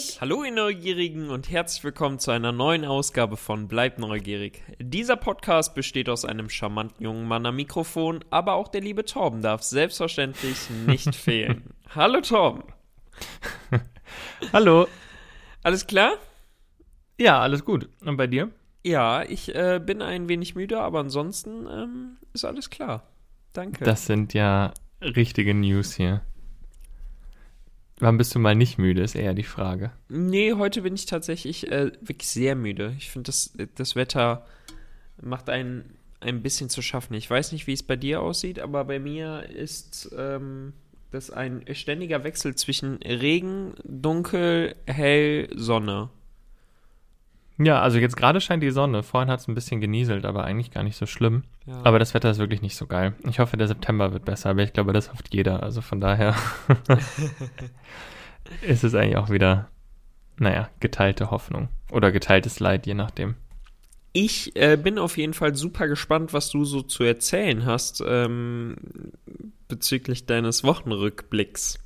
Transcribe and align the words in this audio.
Neugierig. 0.00 0.20
Hallo 0.20 0.44
ihr 0.44 0.52
Neugierigen 0.52 1.30
und 1.30 1.50
herzlich 1.50 1.84
willkommen 1.84 2.18
zu 2.18 2.30
einer 2.30 2.52
neuen 2.52 2.84
Ausgabe 2.86 3.36
von 3.36 3.68
Bleibt 3.68 3.98
neugierig. 3.98 4.62
Dieser 4.78 5.16
Podcast 5.16 5.74
besteht 5.74 6.08
aus 6.08 6.24
einem 6.24 6.48
charmanten 6.48 7.04
jungen 7.04 7.28
Mann 7.28 7.44
am 7.44 7.56
Mikrofon, 7.56 8.24
aber 8.30 8.54
auch 8.54 8.68
der 8.68 8.80
liebe 8.80 9.04
Torben 9.04 9.42
darf 9.42 9.62
selbstverständlich 9.62 10.70
nicht 10.86 11.14
fehlen. 11.14 11.74
Hallo 11.94 12.22
Torben. 12.22 12.62
Hallo. 14.52 14.86
Alles 15.62 15.86
klar? 15.86 16.12
Ja, 17.18 17.40
alles 17.40 17.64
gut. 17.64 17.90
Und 18.02 18.16
bei 18.16 18.26
dir? 18.26 18.50
Ja, 18.82 19.22
ich 19.22 19.54
äh, 19.54 19.80
bin 19.84 20.00
ein 20.00 20.30
wenig 20.30 20.54
müde, 20.54 20.80
aber 20.80 21.00
ansonsten 21.00 21.66
ähm, 21.66 22.16
ist 22.32 22.46
alles 22.46 22.70
klar. 22.70 23.02
Danke. 23.52 23.84
Das 23.84 24.06
sind 24.06 24.32
ja 24.32 24.72
richtige 25.02 25.52
News 25.52 25.94
hier. 25.94 26.22
Wann 28.00 28.16
bist 28.16 28.34
du 28.34 28.38
mal 28.38 28.54
nicht 28.54 28.78
müde, 28.78 29.02
ist 29.02 29.14
eher 29.14 29.34
die 29.34 29.42
Frage. 29.42 29.92
Nee, 30.08 30.54
heute 30.54 30.82
bin 30.82 30.94
ich 30.94 31.06
tatsächlich 31.06 31.70
äh, 31.70 31.92
wirklich 32.00 32.28
sehr 32.28 32.56
müde. 32.56 32.94
Ich 32.98 33.10
finde, 33.10 33.26
das, 33.26 33.52
das 33.74 33.94
Wetter 33.94 34.46
macht 35.20 35.50
einen 35.50 35.96
ein 36.20 36.42
bisschen 36.42 36.68
zu 36.68 36.82
schaffen. 36.82 37.14
Ich 37.14 37.28
weiß 37.28 37.52
nicht, 37.52 37.66
wie 37.66 37.72
es 37.72 37.82
bei 37.82 37.96
dir 37.96 38.20
aussieht, 38.20 38.58
aber 38.58 38.84
bei 38.84 38.98
mir 38.98 39.48
ist 39.48 40.10
ähm, 40.16 40.74
das 41.10 41.30
ein 41.30 41.64
ständiger 41.72 42.24
Wechsel 42.24 42.54
zwischen 42.54 42.96
Regen, 42.96 43.74
Dunkel, 43.84 44.74
Hell, 44.86 45.48
Sonne. 45.54 46.10
Ja, 47.62 47.82
also 47.82 47.98
jetzt 47.98 48.16
gerade 48.16 48.40
scheint 48.40 48.62
die 48.62 48.70
Sonne. 48.70 49.02
Vorhin 49.02 49.30
hat 49.30 49.40
es 49.40 49.48
ein 49.48 49.54
bisschen 49.54 49.82
genieselt, 49.82 50.24
aber 50.24 50.44
eigentlich 50.44 50.70
gar 50.70 50.82
nicht 50.82 50.96
so 50.96 51.04
schlimm. 51.04 51.44
Ja. 51.66 51.82
Aber 51.84 51.98
das 51.98 52.14
Wetter 52.14 52.30
ist 52.30 52.38
wirklich 52.38 52.62
nicht 52.62 52.74
so 52.74 52.86
geil. 52.86 53.12
Ich 53.28 53.38
hoffe, 53.38 53.58
der 53.58 53.68
September 53.68 54.14
wird 54.14 54.24
besser, 54.24 54.50
aber 54.50 54.62
ich 54.62 54.72
glaube, 54.72 54.94
das 54.94 55.12
hofft 55.12 55.34
jeder. 55.34 55.62
Also 55.62 55.82
von 55.82 56.00
daher 56.00 56.34
ist 58.62 58.82
es 58.82 58.94
eigentlich 58.94 59.18
auch 59.18 59.28
wieder, 59.28 59.68
naja, 60.38 60.70
geteilte 60.80 61.30
Hoffnung. 61.30 61.68
Oder 61.92 62.12
geteiltes 62.12 62.60
Leid, 62.60 62.86
je 62.86 62.94
nachdem. 62.94 63.34
Ich 64.14 64.56
äh, 64.56 64.78
bin 64.78 64.98
auf 64.98 65.18
jeden 65.18 65.34
Fall 65.34 65.54
super 65.54 65.86
gespannt, 65.86 66.32
was 66.32 66.48
du 66.48 66.64
so 66.64 66.80
zu 66.80 67.04
erzählen 67.04 67.66
hast 67.66 68.02
ähm, 68.06 68.76
bezüglich 69.68 70.24
deines 70.24 70.64
Wochenrückblicks. 70.64 71.78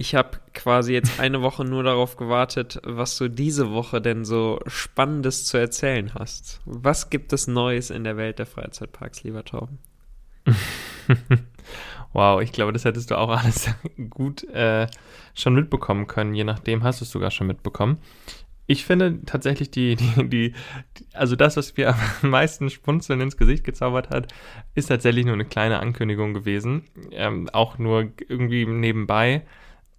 Ich 0.00 0.14
habe 0.14 0.38
quasi 0.54 0.92
jetzt 0.92 1.18
eine 1.18 1.42
Woche 1.42 1.64
nur 1.64 1.82
darauf 1.82 2.16
gewartet, 2.16 2.80
was 2.84 3.18
du 3.18 3.28
diese 3.28 3.72
Woche 3.72 4.00
denn 4.00 4.24
so 4.24 4.60
Spannendes 4.68 5.44
zu 5.44 5.56
erzählen 5.56 6.14
hast. 6.14 6.60
Was 6.64 7.10
gibt 7.10 7.32
es 7.32 7.48
Neues 7.48 7.90
in 7.90 8.04
der 8.04 8.16
Welt 8.16 8.38
der 8.38 8.46
Freizeitparks, 8.46 9.24
lieber 9.24 9.44
Torben? 9.44 9.80
wow, 12.12 12.40
ich 12.40 12.52
glaube, 12.52 12.72
das 12.72 12.84
hättest 12.84 13.10
du 13.10 13.18
auch 13.18 13.28
alles 13.28 13.70
gut 14.08 14.44
äh, 14.44 14.86
schon 15.34 15.54
mitbekommen 15.54 16.06
können. 16.06 16.32
Je 16.32 16.44
nachdem 16.44 16.84
hast 16.84 17.00
du 17.00 17.04
es 17.04 17.10
sogar 17.10 17.32
schon 17.32 17.48
mitbekommen. 17.48 17.98
Ich 18.68 18.84
finde 18.84 19.24
tatsächlich 19.26 19.72
die, 19.72 19.96
die, 19.96 20.28
die, 20.28 20.54
also 21.12 21.34
das, 21.34 21.56
was 21.56 21.76
mir 21.76 21.88
am 21.88 21.98
meisten 22.30 22.70
Spunzeln 22.70 23.20
ins 23.20 23.36
Gesicht 23.36 23.64
gezaubert 23.64 24.10
hat, 24.10 24.32
ist 24.76 24.86
tatsächlich 24.86 25.24
nur 25.24 25.34
eine 25.34 25.44
kleine 25.46 25.80
Ankündigung 25.80 26.34
gewesen. 26.34 26.84
Ähm, 27.10 27.48
auch 27.52 27.78
nur 27.78 28.12
irgendwie 28.28 28.64
nebenbei 28.64 29.42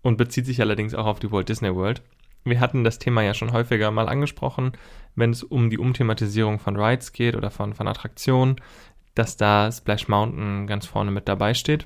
und 0.01 0.17
bezieht 0.17 0.45
sich 0.45 0.61
allerdings 0.61 0.93
auch 0.93 1.05
auf 1.05 1.19
die 1.19 1.31
Walt 1.31 1.49
Disney 1.49 1.73
World. 1.73 2.01
Wir 2.45 2.59
hatten 2.59 2.83
das 2.83 2.99
Thema 2.99 3.21
ja 3.21 3.33
schon 3.33 3.51
häufiger 3.51 3.91
mal 3.91 4.07
angesprochen, 4.07 4.71
wenn 5.15 5.31
es 5.31 5.43
um 5.43 5.69
die 5.69 5.77
Umthematisierung 5.77 6.59
von 6.59 6.77
Rides 6.77 7.11
geht 7.11 7.35
oder 7.35 7.51
von, 7.51 7.73
von 7.73 7.87
Attraktionen, 7.87 8.55
dass 9.15 9.37
da 9.37 9.71
Splash 9.71 10.07
Mountain 10.07 10.67
ganz 10.67 10.85
vorne 10.85 11.11
mit 11.11 11.27
dabei 11.27 11.53
steht. 11.53 11.85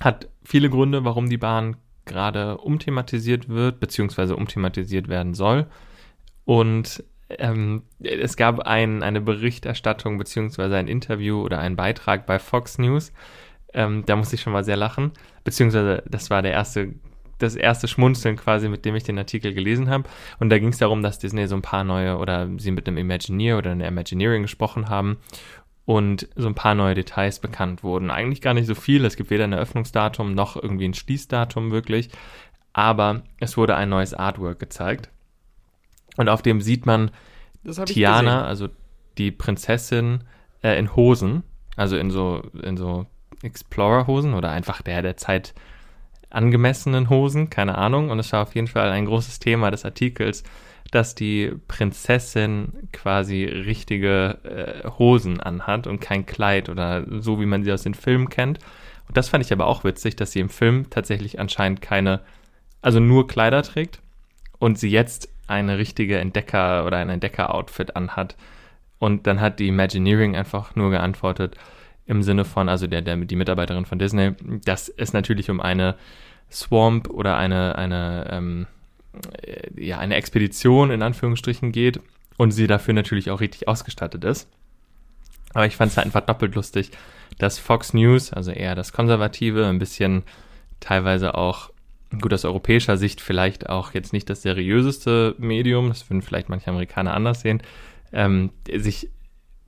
Hat 0.00 0.28
viele 0.44 0.70
Gründe, 0.70 1.04
warum 1.04 1.28
die 1.28 1.38
Bahn 1.38 1.76
gerade 2.04 2.58
umthematisiert 2.58 3.48
wird, 3.48 3.80
beziehungsweise 3.80 4.36
umthematisiert 4.36 5.08
werden 5.08 5.34
soll. 5.34 5.66
Und 6.44 7.04
ähm, 7.30 7.82
es 8.00 8.36
gab 8.36 8.60
ein, 8.60 9.02
eine 9.02 9.20
Berichterstattung, 9.20 10.18
beziehungsweise 10.18 10.76
ein 10.76 10.88
Interview 10.88 11.42
oder 11.42 11.58
einen 11.58 11.76
Beitrag 11.76 12.26
bei 12.26 12.38
Fox 12.38 12.78
News. 12.78 13.12
Ähm, 13.74 14.04
da 14.06 14.16
musste 14.16 14.36
ich 14.36 14.40
schon 14.40 14.54
mal 14.54 14.64
sehr 14.64 14.76
lachen, 14.76 15.12
beziehungsweise 15.48 16.02
das 16.06 16.28
war 16.28 16.42
der 16.42 16.52
erste, 16.52 16.92
das 17.38 17.56
erste 17.56 17.88
Schmunzeln 17.88 18.36
quasi, 18.36 18.68
mit 18.68 18.84
dem 18.84 18.94
ich 18.96 19.04
den 19.04 19.16
Artikel 19.16 19.54
gelesen 19.54 19.88
habe. 19.88 20.04
Und 20.38 20.50
da 20.50 20.58
ging 20.58 20.68
es 20.68 20.76
darum, 20.78 21.02
dass 21.02 21.18
Disney 21.18 21.46
so 21.46 21.56
ein 21.56 21.62
paar 21.62 21.84
neue 21.84 22.18
oder 22.18 22.50
sie 22.58 22.70
mit 22.70 22.86
einem 22.86 22.98
Imagineer 22.98 23.56
oder 23.56 23.70
einer 23.70 23.88
Imagineering 23.88 24.42
gesprochen 24.42 24.90
haben 24.90 25.16
und 25.86 26.28
so 26.36 26.48
ein 26.48 26.54
paar 26.54 26.74
neue 26.74 26.94
Details 26.94 27.38
bekannt 27.38 27.82
wurden. 27.82 28.10
Eigentlich 28.10 28.42
gar 28.42 28.52
nicht 28.52 28.66
so 28.66 28.74
viel. 28.74 29.06
Es 29.06 29.16
gibt 29.16 29.30
weder 29.30 29.44
ein 29.44 29.54
Eröffnungsdatum 29.54 30.34
noch 30.34 30.62
irgendwie 30.62 30.86
ein 30.86 30.92
Schließdatum 30.92 31.70
wirklich. 31.70 32.10
Aber 32.74 33.22
es 33.40 33.56
wurde 33.56 33.74
ein 33.74 33.88
neues 33.88 34.12
Artwork 34.12 34.58
gezeigt. 34.58 35.08
Und 36.18 36.28
auf 36.28 36.42
dem 36.42 36.60
sieht 36.60 36.84
man 36.84 37.10
Tiana, 37.86 38.44
also 38.44 38.68
die 39.16 39.30
Prinzessin, 39.30 40.24
äh, 40.62 40.78
in 40.78 40.94
Hosen. 40.94 41.42
Also 41.74 41.96
in 41.96 42.10
so, 42.10 42.42
in 42.62 42.76
so 42.76 43.06
Explorer-Hosen 43.42 44.34
oder 44.34 44.50
einfach 44.50 44.82
der 44.82 45.02
der 45.02 45.16
Zeit 45.16 45.54
angemessenen 46.30 47.08
Hosen, 47.10 47.50
keine 47.50 47.78
Ahnung. 47.78 48.10
Und 48.10 48.18
es 48.18 48.32
war 48.32 48.42
auf 48.42 48.54
jeden 48.54 48.66
Fall 48.66 48.90
ein 48.90 49.06
großes 49.06 49.38
Thema 49.38 49.70
des 49.70 49.84
Artikels, 49.84 50.44
dass 50.90 51.14
die 51.14 51.52
Prinzessin 51.68 52.72
quasi 52.92 53.44
richtige 53.44 54.38
äh, 54.44 54.88
Hosen 54.98 55.40
anhat 55.40 55.86
und 55.86 56.00
kein 56.00 56.26
Kleid 56.26 56.68
oder 56.68 57.04
so, 57.20 57.40
wie 57.40 57.46
man 57.46 57.64
sie 57.64 57.72
aus 57.72 57.82
den 57.82 57.94
Filmen 57.94 58.28
kennt. 58.28 58.58
Und 59.06 59.16
das 59.16 59.28
fand 59.28 59.44
ich 59.44 59.52
aber 59.52 59.66
auch 59.66 59.84
witzig, 59.84 60.16
dass 60.16 60.32
sie 60.32 60.40
im 60.40 60.48
Film 60.48 60.90
tatsächlich 60.90 61.40
anscheinend 61.40 61.82
keine, 61.82 62.20
also 62.82 63.00
nur 63.00 63.26
Kleider 63.26 63.62
trägt 63.62 64.00
und 64.58 64.78
sie 64.78 64.90
jetzt 64.90 65.28
eine 65.46 65.78
richtige 65.78 66.18
Entdecker 66.18 66.84
oder 66.86 66.98
ein 66.98 67.08
Entdecker-Outfit 67.08 67.96
anhat. 67.96 68.36
Und 68.98 69.26
dann 69.26 69.40
hat 69.40 69.60
die 69.60 69.68
Imagineering 69.68 70.36
einfach 70.36 70.74
nur 70.74 70.90
geantwortet 70.90 71.56
im 72.08 72.22
Sinne 72.22 72.44
von, 72.44 72.68
also 72.68 72.86
der, 72.86 73.02
der, 73.02 73.16
die 73.16 73.36
Mitarbeiterin 73.36 73.84
von 73.84 73.98
Disney, 73.98 74.32
dass 74.64 74.88
es 74.88 75.12
natürlich 75.12 75.50
um 75.50 75.60
eine 75.60 75.94
Swamp 76.50 77.10
oder 77.10 77.36
eine, 77.36 77.76
eine 77.76 78.28
ähm, 78.30 78.66
äh, 79.42 79.84
ja, 79.84 79.98
eine 79.98 80.16
Expedition 80.16 80.90
in 80.90 81.02
Anführungsstrichen 81.02 81.70
geht 81.70 82.00
und 82.36 82.50
sie 82.50 82.66
dafür 82.66 82.94
natürlich 82.94 83.30
auch 83.30 83.40
richtig 83.40 83.68
ausgestattet 83.68 84.24
ist. 84.24 84.48
Aber 85.54 85.66
ich 85.66 85.76
fand 85.76 85.90
es 85.90 85.96
halt 85.96 86.06
einfach 86.06 86.22
doppelt 86.22 86.54
lustig, 86.54 86.90
dass 87.38 87.58
Fox 87.58 87.94
News, 87.94 88.32
also 88.32 88.50
eher 88.50 88.74
das 88.74 88.92
Konservative, 88.92 89.66
ein 89.66 89.78
bisschen 89.78 90.24
teilweise 90.80 91.34
auch, 91.34 91.70
gut 92.22 92.32
aus 92.32 92.46
europäischer 92.46 92.96
Sicht 92.96 93.20
vielleicht 93.20 93.68
auch 93.68 93.92
jetzt 93.92 94.14
nicht 94.14 94.30
das 94.30 94.40
seriöseste 94.40 95.34
Medium, 95.38 95.88
das 95.88 96.08
würden 96.08 96.22
vielleicht 96.22 96.48
manche 96.48 96.70
Amerikaner 96.70 97.12
anders 97.12 97.42
sehen, 97.42 97.62
ähm, 98.12 98.50
sich 98.74 99.10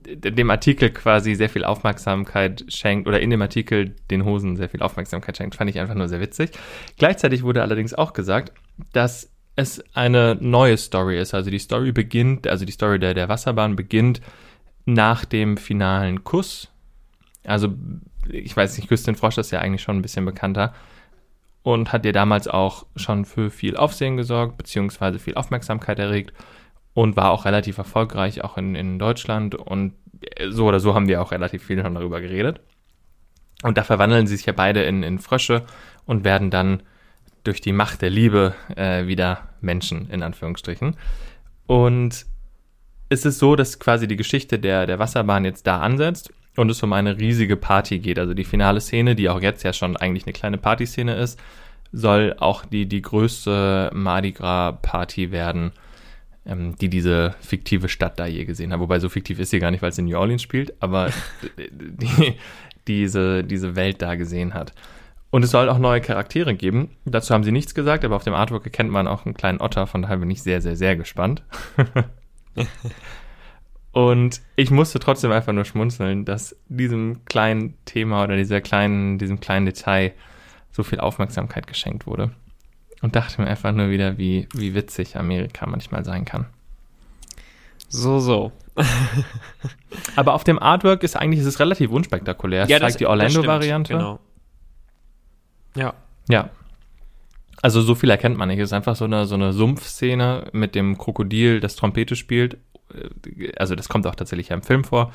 dem 0.05 0.49
Artikel 0.49 0.89
quasi 0.89 1.35
sehr 1.35 1.49
viel 1.49 1.63
Aufmerksamkeit 1.63 2.65
schenkt 2.69 3.07
oder 3.07 3.19
in 3.19 3.29
dem 3.29 3.41
Artikel 3.41 3.95
den 4.09 4.25
Hosen 4.25 4.55
sehr 4.55 4.69
viel 4.69 4.81
Aufmerksamkeit 4.81 5.37
schenkt, 5.37 5.55
fand 5.55 5.69
ich 5.69 5.79
einfach 5.79 5.95
nur 5.95 6.07
sehr 6.07 6.21
witzig. 6.21 6.51
Gleichzeitig 6.97 7.43
wurde 7.43 7.61
allerdings 7.61 7.93
auch 7.93 8.13
gesagt, 8.13 8.51
dass 8.93 9.31
es 9.55 9.83
eine 9.93 10.37
neue 10.39 10.77
Story 10.77 11.19
ist. 11.19 11.33
Also 11.33 11.51
die 11.51 11.59
Story 11.59 11.91
beginnt, 11.91 12.47
also 12.47 12.65
die 12.65 12.71
Story 12.71 12.99
der, 12.99 13.13
der 13.13 13.29
Wasserbahn 13.29 13.75
beginnt 13.75 14.21
nach 14.85 15.25
dem 15.25 15.57
finalen 15.57 16.23
Kuss. 16.23 16.69
Also, 17.43 17.73
ich 18.29 18.55
weiß 18.55 18.77
nicht, 18.77 18.87
Küstin 18.87 19.15
Frosch 19.15 19.37
ist 19.37 19.51
ja 19.51 19.59
eigentlich 19.59 19.81
schon 19.81 19.97
ein 19.97 20.01
bisschen 20.01 20.25
bekannter 20.25 20.73
und 21.63 21.91
hat 21.91 22.05
ja 22.05 22.11
damals 22.11 22.47
auch 22.47 22.85
schon 22.95 23.25
für 23.25 23.51
viel 23.51 23.77
Aufsehen 23.77 24.17
gesorgt, 24.17 24.57
beziehungsweise 24.57 25.19
viel 25.19 25.35
Aufmerksamkeit 25.35 25.99
erregt 25.99 26.33
und 26.93 27.15
war 27.15 27.31
auch 27.31 27.45
relativ 27.45 27.77
erfolgreich, 27.77 28.43
auch 28.43 28.57
in, 28.57 28.75
in 28.75 28.99
Deutschland. 28.99 29.55
Und 29.55 29.93
so 30.49 30.65
oder 30.65 30.79
so 30.79 30.93
haben 30.93 31.07
wir 31.07 31.21
auch 31.21 31.31
relativ 31.31 31.63
viel 31.63 31.81
schon 31.81 31.95
darüber 31.95 32.21
geredet. 32.21 32.59
Und 33.63 33.77
da 33.77 33.83
verwandeln 33.83 34.27
sie 34.27 34.35
sich 34.35 34.45
ja 34.45 34.53
beide 34.53 34.83
in, 34.83 35.03
in 35.03 35.19
Frösche 35.19 35.63
und 36.05 36.23
werden 36.23 36.49
dann 36.49 36.83
durch 37.43 37.61
die 37.61 37.73
Macht 37.73 38.01
der 38.01 38.09
Liebe 38.09 38.55
äh, 38.75 39.07
wieder 39.07 39.49
Menschen, 39.61 40.09
in 40.09 40.23
Anführungsstrichen. 40.23 40.95
Und 41.67 42.25
es 43.09 43.25
ist 43.25 43.39
so, 43.39 43.55
dass 43.55 43.79
quasi 43.79 44.07
die 44.07 44.15
Geschichte 44.15 44.59
der, 44.59 44.85
der 44.85 44.99
Wasserbahn 44.99 45.45
jetzt 45.45 45.67
da 45.67 45.79
ansetzt 45.79 46.31
und 46.55 46.69
es 46.69 46.83
um 46.83 46.93
eine 46.93 47.17
riesige 47.17 47.57
Party 47.57 47.99
geht. 47.99 48.19
Also 48.19 48.33
die 48.33 48.43
finale 48.43 48.81
Szene, 48.81 49.15
die 49.15 49.29
auch 49.29 49.41
jetzt 49.41 49.63
ja 49.63 49.73
schon 49.73 49.97
eigentlich 49.97 50.25
eine 50.25 50.33
kleine 50.33 50.57
Partyszene 50.57 51.15
ist, 51.15 51.39
soll 51.91 52.35
auch 52.39 52.65
die, 52.65 52.87
die 52.87 53.01
größte 53.01 53.91
Mardi 53.93 54.31
Gras 54.31 54.75
Party 54.81 55.31
werden, 55.31 55.71
ähm, 56.45 56.75
die 56.75 56.89
diese 56.89 57.35
fiktive 57.41 57.89
Stadt 57.89 58.19
da 58.19 58.25
je 58.25 58.45
gesehen 58.45 58.73
hat. 58.73 58.79
Wobei 58.79 58.99
so 58.99 59.09
fiktiv 59.09 59.39
ist 59.39 59.51
sie 59.51 59.59
gar 59.59 59.71
nicht, 59.71 59.81
weil 59.81 59.89
es 59.89 59.97
in 59.97 60.05
New 60.05 60.17
Orleans 60.17 60.41
spielt, 60.41 60.73
aber 60.81 61.09
die, 61.69 62.35
diese, 62.87 63.43
diese 63.43 63.75
Welt 63.75 64.01
da 64.01 64.15
gesehen 64.15 64.53
hat. 64.53 64.73
Und 65.29 65.43
es 65.43 65.51
soll 65.51 65.69
auch 65.69 65.77
neue 65.79 66.01
Charaktere 66.01 66.55
geben. 66.55 66.89
Dazu 67.05 67.33
haben 67.33 67.43
sie 67.43 67.53
nichts 67.53 67.73
gesagt, 67.73 68.03
aber 68.03 68.17
auf 68.17 68.23
dem 68.25 68.33
Artwork 68.33 68.65
erkennt 68.65 68.91
man 68.91 69.07
auch 69.07 69.25
einen 69.25 69.33
kleinen 69.33 69.61
Otter, 69.61 69.87
von 69.87 70.01
daher 70.01 70.17
bin 70.17 70.29
ich 70.29 70.43
sehr, 70.43 70.61
sehr, 70.61 70.75
sehr 70.75 70.97
gespannt. 70.97 71.43
Und 73.93 74.41
ich 74.55 74.71
musste 74.71 74.99
trotzdem 74.99 75.31
einfach 75.31 75.53
nur 75.53 75.65
schmunzeln, 75.65 76.25
dass 76.25 76.55
diesem 76.67 77.25
kleinen 77.25 77.77
Thema 77.85 78.23
oder 78.23 78.37
dieser 78.37 78.61
kleinen, 78.61 79.17
diesem 79.17 79.39
kleinen 79.39 79.65
Detail 79.65 80.13
so 80.71 80.83
viel 80.83 80.99
Aufmerksamkeit 80.99 81.67
geschenkt 81.67 82.07
wurde. 82.07 82.31
Und 83.01 83.15
dachte 83.15 83.41
mir 83.41 83.47
einfach 83.47 83.71
nur 83.71 83.89
wieder, 83.89 84.17
wie, 84.17 84.47
wie 84.53 84.73
witzig 84.75 85.17
Amerika 85.17 85.65
manchmal 85.65 86.05
sein 86.05 86.23
kann. 86.25 86.45
So, 87.89 88.19
so. 88.19 88.51
Aber 90.15 90.33
auf 90.33 90.43
dem 90.43 90.59
Artwork 90.59 91.03
ist 91.03 91.15
eigentlich 91.17 91.41
ist 91.41 91.47
es 91.47 91.59
relativ 91.59 91.91
unspektakulär. 91.91 92.63
Es 92.63 92.69
Ja, 92.69 92.77
zeigt 92.79 92.91
das- 92.91 92.97
die 92.97 93.07
Orlando-Variante. 93.07 93.93
Genau. 93.93 94.19
Ja. 95.75 95.93
Ja. 96.29 96.49
Also 97.61 97.81
so 97.81 97.95
viel 97.95 98.09
erkennt 98.09 98.37
man 98.37 98.47
nicht. 98.49 98.59
Es 98.59 98.69
ist 98.69 98.73
einfach 98.73 98.95
so 98.95 99.05
eine, 99.05 99.25
so 99.25 99.35
eine 99.35 99.53
Sumpfszene 99.53 100.45
mit 100.51 100.73
dem 100.75 100.97
Krokodil, 100.97 101.59
das 101.59 101.75
Trompete 101.75 102.15
spielt. 102.15 102.57
Also 103.57 103.75
das 103.75 103.87
kommt 103.89 104.05
auch 104.07 104.15
tatsächlich 104.15 104.49
ja 104.49 104.55
im 104.55 104.63
Film 104.63 104.83
vor. 104.83 105.11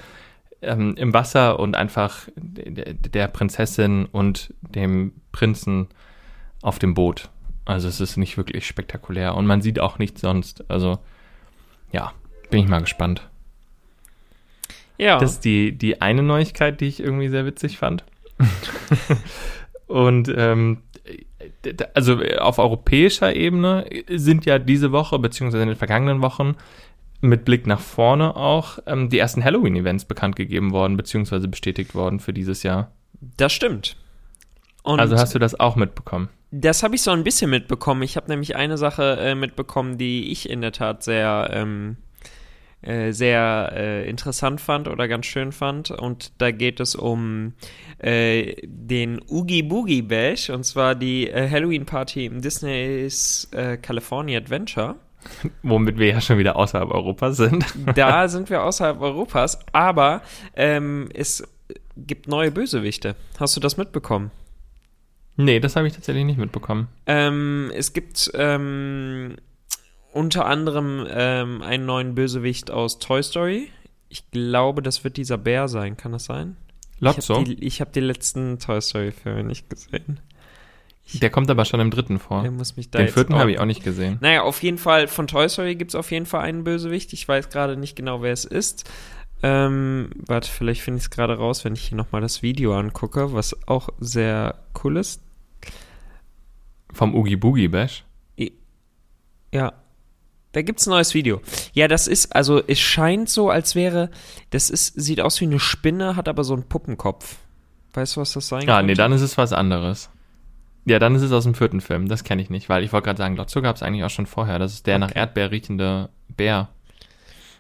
Ähm, 0.63 0.95
Im 0.97 1.13
Wasser 1.13 1.59
und 1.59 1.77
einfach 1.77 2.29
der, 2.37 2.95
der 2.95 3.29
Prinzessin 3.29 4.07
und 4.07 4.55
dem 4.63 5.13
Prinzen 5.33 5.89
auf 6.63 6.79
dem 6.79 6.95
Boot. 6.95 7.31
Also 7.67 7.89
es 7.89 8.01
ist 8.01 8.17
nicht 8.17 8.37
wirklich 8.39 8.67
spektakulär. 8.67 9.35
Und 9.35 9.47
man 9.47 9.61
sieht 9.61 9.79
auch 9.79 9.99
nichts 9.99 10.23
sonst. 10.23 10.65
Also 10.71 10.99
ja, 11.93 12.13
bin 12.49 12.61
ich 12.61 12.69
mal 12.69 12.81
gespannt. 12.81 13.29
Ja. 14.99 15.19
Das 15.19 15.33
ist 15.33 15.45
die, 15.45 15.77
die 15.77 16.01
eine 16.01 16.23
Neuigkeit, 16.23 16.81
die 16.81 16.87
ich 16.87 17.01
irgendwie 17.01 17.29
sehr 17.29 17.45
witzig 17.45 17.77
fand. 17.77 18.05
Und 19.87 20.33
ähm, 20.35 20.79
also 21.95 22.21
auf 22.39 22.59
europäischer 22.59 23.35
Ebene 23.35 23.89
sind 24.09 24.47
ja 24.47 24.59
diese 24.59 24.93
Woche, 24.93 25.19
beziehungsweise 25.19 25.63
in 25.63 25.69
den 25.69 25.77
vergangenen 25.77 26.23
Wochen, 26.23 26.57
mit 27.21 27.45
Blick 27.45 27.67
nach 27.67 27.81
vorne 27.81 28.37
auch 28.37 28.79
ähm, 28.87 29.09
die 29.09 29.19
ersten 29.19 29.43
Halloween-Events 29.43 30.05
bekannt 30.05 30.37
gegeben 30.37 30.73
worden, 30.73 30.97
beziehungsweise 30.97 31.49
bestätigt 31.49 31.95
worden 31.95 32.21
für 32.21 32.33
dieses 32.33 32.63
Jahr. 32.63 32.93
das 33.37 33.53
stimmt. 33.53 33.97
Und 34.83 35.01
also 35.01 35.17
hast 35.17 35.35
du 35.35 35.39
das 35.41 35.59
auch 35.59 35.75
mitbekommen? 35.75 36.29
Das 36.51 36.83
habe 36.83 36.95
ich 36.95 37.03
so 37.03 37.11
ein 37.11 37.25
bisschen 37.25 37.51
mitbekommen. 37.51 38.03
Ich 38.03 38.17
habe 38.17 38.29
nämlich 38.29 38.57
eine 38.57 38.79
Sache 38.79 39.19
äh, 39.21 39.35
mitbekommen, 39.35 39.99
die 39.99 40.31
ich 40.31 40.49
in 40.49 40.61
der 40.61 40.73
Tat 40.73 41.03
sehr, 41.03 41.51
ähm, 41.53 41.97
äh, 42.83 43.11
sehr 43.11 43.73
äh, 43.75 44.09
interessant 44.09 44.61
fand 44.61 44.87
oder 44.87 45.09
ganz 45.09 45.27
schön 45.27 45.51
fand. 45.51 45.91
Und 45.91 46.33
da 46.39 46.53
geht 46.53 46.79
es 46.79 46.95
um 46.95 47.55
äh, 47.99 48.55
den 48.65 49.21
Oogie 49.29 49.63
Boogie 49.63 50.03
Bash 50.03 50.51
und 50.51 50.65
zwar 50.65 50.95
die 50.95 51.29
äh, 51.29 51.51
Halloween-Party 51.51 52.27
im 52.27 52.41
Disney's 52.41 53.49
äh, 53.53 53.77
California 53.77 54.39
Adventure. 54.39 54.95
Womit 55.63 55.99
wir 55.99 56.07
ja 56.07 56.21
schon 56.21 56.39
wieder 56.39 56.55
außerhalb 56.55 56.91
Europas 56.91 57.37
sind. 57.37 57.65
Da 57.97 58.29
sind 58.29 58.51
wir 58.51 58.63
außerhalb 58.63 59.01
Europas, 59.01 59.59
aber 59.73 60.23
ähm, 60.55 61.09
es 61.13 61.43
gibt 61.97 62.29
neue 62.29 62.53
Bösewichte. 62.53 63.17
Hast 63.41 63.57
du 63.57 63.61
das 63.61 63.77
mitbekommen? 63.77 64.31
Nee, 65.37 65.61
das 65.61 65.77
habe 65.77 65.87
ich 65.87 65.95
tatsächlich 65.95 66.25
nicht 66.25 66.39
mitbekommen. 66.39 66.89
Ähm, 67.07 67.71
es 67.75 67.93
gibt 67.93 68.31
ähm, 68.35 69.37
unter 70.13 70.47
anderem 70.47 71.07
ähm, 71.11 71.63
einen 71.63 71.87
neuen 71.87 72.15
Bösewicht 72.15 72.71
aus 72.71 72.99
Toy 72.99 73.23
Story. 73.23 73.69
Ich 74.09 74.31
glaube, 74.31 74.83
das 74.83 75.05
wird 75.05 75.17
dieser 75.17 75.37
Bär 75.39 75.69
sein. 75.69 75.97
Kann 75.97 76.13
das 76.13 76.25
sein? 76.25 76.57
Lotso, 77.01 77.35
Ich 77.35 77.39
habe 77.39 77.45
die, 77.45 77.65
ich 77.67 77.81
hab 77.81 77.93
die 77.93 78.01
letzten 78.01 78.59
Toy 78.59 78.81
Story-Filme 78.81 79.45
nicht 79.45 79.69
gesehen. 79.69 80.21
der 81.13 81.31
kommt 81.31 81.51
aber 81.51 81.65
schon 81.65 81.81
im 81.81 81.91
dritten 81.91 82.19
vor. 82.19 82.43
Der 82.43 82.51
muss 82.51 82.77
mich 82.77 82.91
da 82.91 82.99
Den 82.99 83.09
vierten 83.09 83.35
habe 83.35 83.53
ich 83.53 83.59
auch 83.59 83.67
nicht 83.67 83.85
gesehen. 83.85 84.19
Naja, 84.21 84.43
auf 84.43 84.63
jeden 84.63 84.79
Fall, 84.79 85.09
von 85.09 85.27
Toy 85.27 85.49
Story 85.49 85.75
gibt 85.75 85.91
es 85.91 85.95
auf 85.95 86.11
jeden 86.11 86.27
Fall 86.27 86.41
einen 86.41 86.65
Bösewicht. 86.65 87.13
Ich 87.13 87.29
weiß 87.29 87.51
gerade 87.51 87.77
nicht 87.77 87.97
genau, 87.97 88.23
wer 88.23 88.33
es 88.33 88.45
ist. 88.45 88.91
Ähm, 89.43 90.11
warte, 90.27 90.51
vielleicht 90.51 90.81
finde 90.81 90.99
ich 90.99 91.05
es 91.05 91.11
gerade 91.11 91.37
raus, 91.37 91.65
wenn 91.65 91.75
ich 91.75 91.83
hier 91.83 91.99
nochmal 91.99 92.23
das 92.23 92.43
Video 92.43 92.75
angucke, 92.75 93.35
was 93.35 93.55
auch 93.69 93.91
sehr 94.01 94.63
cool 94.83 94.97
ist. 94.97 95.21
Vom 96.97 97.15
Oogie 97.15 97.37
Boogie 97.37 97.69
Bash. 97.69 98.05
Ja. 99.53 99.73
Da 100.53 100.63
gibt's 100.63 100.87
ein 100.87 100.91
neues 100.91 101.13
Video. 101.15 101.41
Ja, 101.75 101.87
das 101.87 102.07
ist, 102.07 102.35
also 102.35 102.63
es 102.67 102.81
scheint 102.81 103.29
so, 103.29 103.51
als 103.51 103.75
wäre, 103.75 104.11
das 104.51 104.71
ist, 104.71 104.99
sieht 104.99 105.21
aus 105.21 105.39
wie 105.41 105.45
eine 105.45 105.61
Spinne, 105.61 106.17
hat 106.17 106.29
aber 106.29 106.45
so 106.45 106.55
einen 106.55 106.63
Puppenkopf. 106.67 107.37
Weißt 107.93 108.17
du, 108.17 108.23
was 108.23 108.33
das 108.33 108.49
sein 108.49 108.63
Ah, 108.69 108.77
könnte? 108.79 108.87
nee, 108.87 108.95
dann 108.95 109.13
ist 109.13 109.21
es 109.21 109.37
was 109.37 109.53
anderes. 109.53 110.09
Ja, 110.87 110.99
dann 110.99 111.15
ist 111.15 111.23
es 111.23 111.33
aus 111.33 111.45
dem 111.45 111.55
vierten 111.55 111.81
Film. 111.83 112.09
Das 112.09 112.25
kenne 112.25 112.41
ich 112.41 112.49
nicht, 112.49 112.69
weil 112.71 112.83
ich 112.85 112.93
wollte 112.93 113.07
gerade 113.07 113.19
sagen, 113.19 113.37
Lotso 113.37 113.61
gab 113.61 113.77
es 113.77 113.83
eigentlich 113.83 114.05
auch 114.05 114.11
schon 114.11 114.27
vorher. 114.27 114.59
Das 114.59 114.73
ist 114.73 114.87
der 114.87 114.99
nach 114.99 115.15
Erdbeer 115.15 115.51
riechende 115.51 116.09
Bär. 116.29 116.69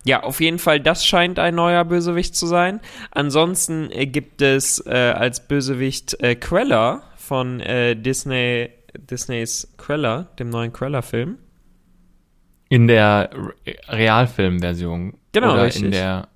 Ja, 0.05 0.23
auf 0.23 0.41
jeden 0.41 0.59
Fall, 0.59 0.81
das 0.81 1.05
scheint 1.05 1.39
ein 1.39 1.55
neuer 1.57 1.85
Bösewicht 1.85 2.35
zu 2.37 2.47
sein. 2.47 2.81
Ansonsten 3.11 3.91
äh, 3.91 4.07
gibt 4.07 4.41
es 4.41 4.79
äh, 4.87 4.91
als 5.15 5.47
Bösewicht 5.49 6.19
äh, 6.23 6.35
Queller 6.37 7.03
von 7.17 7.61
äh, 7.61 7.97
Disney, 7.97 8.71
Disneys 8.99 9.73
Queller, 9.77 10.29
dem 10.39 10.51
neuen 10.51 10.73
Queller-Film. 10.73 11.39
In 12.69 12.89
der 12.89 13.31
Re- 13.33 13.77
Realfilm-Version. 13.89 15.15
Genau, 15.33 15.53
Oder 15.53 15.65
richtig. 15.65 15.85
in 15.85 15.91
der. 15.93 16.29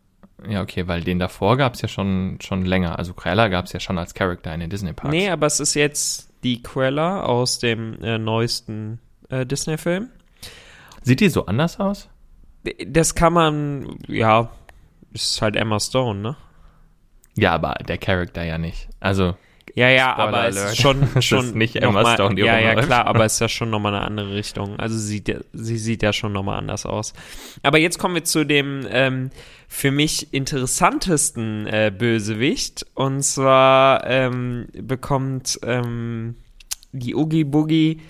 Ja, 0.48 0.62
okay, 0.62 0.88
weil 0.88 1.02
den 1.02 1.18
davor 1.18 1.58
gab 1.58 1.74
es 1.74 1.82
ja 1.82 1.88
schon, 1.88 2.38
schon 2.40 2.64
länger. 2.64 2.98
Also 2.98 3.12
Krella 3.12 3.48
gab 3.48 3.66
es 3.66 3.72
ja 3.74 3.80
schon 3.80 3.98
als 3.98 4.14
Charakter 4.14 4.54
in 4.54 4.60
den 4.60 4.70
Disney-Parks. 4.70 5.10
Nee, 5.14 5.28
aber 5.28 5.46
es 5.46 5.60
ist 5.60 5.74
jetzt 5.74 6.32
die 6.44 6.62
Queller 6.62 7.28
aus 7.28 7.58
dem 7.58 8.02
äh, 8.02 8.16
neuesten 8.16 9.00
äh, 9.28 9.44
Disney-Film. 9.44 10.08
Sieht 11.02 11.20
die 11.20 11.28
so 11.28 11.44
anders 11.44 11.78
aus? 11.78 12.08
Das 12.86 13.14
kann 13.14 13.34
man, 13.34 13.98
ja, 14.06 14.50
ist 15.12 15.42
halt 15.42 15.56
Emma 15.56 15.78
Stone, 15.78 16.20
ne? 16.20 16.36
Ja, 17.36 17.52
aber 17.52 17.74
der 17.86 17.98
Charakter 17.98 18.42
ja 18.42 18.56
nicht. 18.56 18.88
Also, 18.98 19.36
Ja, 19.74 19.88
ja, 19.88 20.12
Spoiler 20.12 20.28
aber 20.28 20.48
es 20.48 20.56
alert. 20.56 20.72
ist 20.72 20.80
schon, 20.80 21.08
Es 21.14 21.24
schon 21.24 21.44
ist 21.46 21.54
nicht 21.54 21.76
Emma 21.76 22.02
mal, 22.02 22.14
Stone, 22.14 22.34
die 22.34 22.42
Ja, 22.42 22.58
ja, 22.58 22.74
klar, 22.74 23.06
aber 23.06 23.24
es 23.24 23.34
ist 23.34 23.40
ja 23.40 23.48
schon 23.48 23.70
nochmal 23.70 23.94
eine 23.94 24.04
andere 24.04 24.34
Richtung. 24.34 24.78
Also 24.78 24.96
sie 24.96 25.06
sieht, 25.06 25.28
ja, 25.28 25.38
sie 25.52 25.78
sieht 25.78 26.02
ja 26.02 26.12
schon 26.12 26.32
nochmal 26.32 26.58
anders 26.58 26.86
aus. 26.86 27.12
Aber 27.62 27.78
jetzt 27.78 27.98
kommen 27.98 28.14
wir 28.14 28.24
zu 28.24 28.44
dem 28.44 28.86
ähm, 28.90 29.30
für 29.68 29.90
mich 29.90 30.32
interessantesten 30.32 31.66
äh, 31.66 31.92
Bösewicht. 31.96 32.86
Und 32.94 33.22
zwar 33.22 34.06
ähm, 34.06 34.66
bekommt 34.72 35.58
ähm, 35.62 36.36
die 36.92 37.14
Oogie 37.14 37.44
Boogie, 37.44 38.00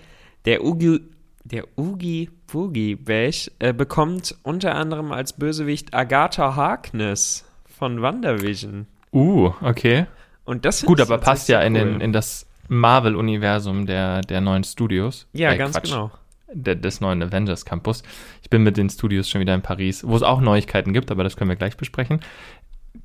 der 0.46 0.64
Oogie, 0.64 1.00
der 1.44 1.64
Oogie 1.76 2.30
Boogie 2.50 2.96
Bash, 2.96 3.50
äh, 3.58 3.72
bekommt 3.72 4.36
unter 4.42 4.74
anderem 4.74 5.12
als 5.12 5.34
Bösewicht 5.34 5.94
Agatha 5.94 6.56
Harkness 6.56 7.44
von 7.78 8.02
WandaVision. 8.02 8.86
uh, 9.12 9.52
okay. 9.62 10.06
Und 10.50 10.64
das 10.64 10.82
Gut, 10.84 11.00
aber 11.00 11.18
passt 11.18 11.48
ja 11.48 11.60
in, 11.62 11.74
den, 11.74 12.00
in 12.00 12.12
das 12.12 12.46
Marvel-Universum 12.68 13.86
der, 13.86 14.20
der 14.22 14.40
neuen 14.40 14.64
Studios. 14.64 15.26
Ja, 15.32 15.52
Äh, 15.52 15.56
ganz 15.58 15.72
Quatsch, 15.76 15.90
genau. 15.90 16.10
de- 16.52 16.74
des 16.74 17.00
neuen 17.00 17.22
Avengers 17.22 17.64
Campus. 17.64 18.02
Ich 18.42 18.50
bin 18.50 18.62
mit 18.62 18.76
den 18.76 18.90
Studios 18.90 19.28
schon 19.28 19.40
wieder 19.40 19.54
in 19.54 19.62
Paris, 19.62 20.04
wo 20.06 20.16
es 20.16 20.22
auch 20.22 20.40
Neuigkeiten 20.40 20.92
gibt, 20.92 21.10
aber 21.10 21.22
das 21.24 21.36
können 21.36 21.50
wir 21.50 21.56
gleich 21.56 21.76
besprechen. 21.76 22.20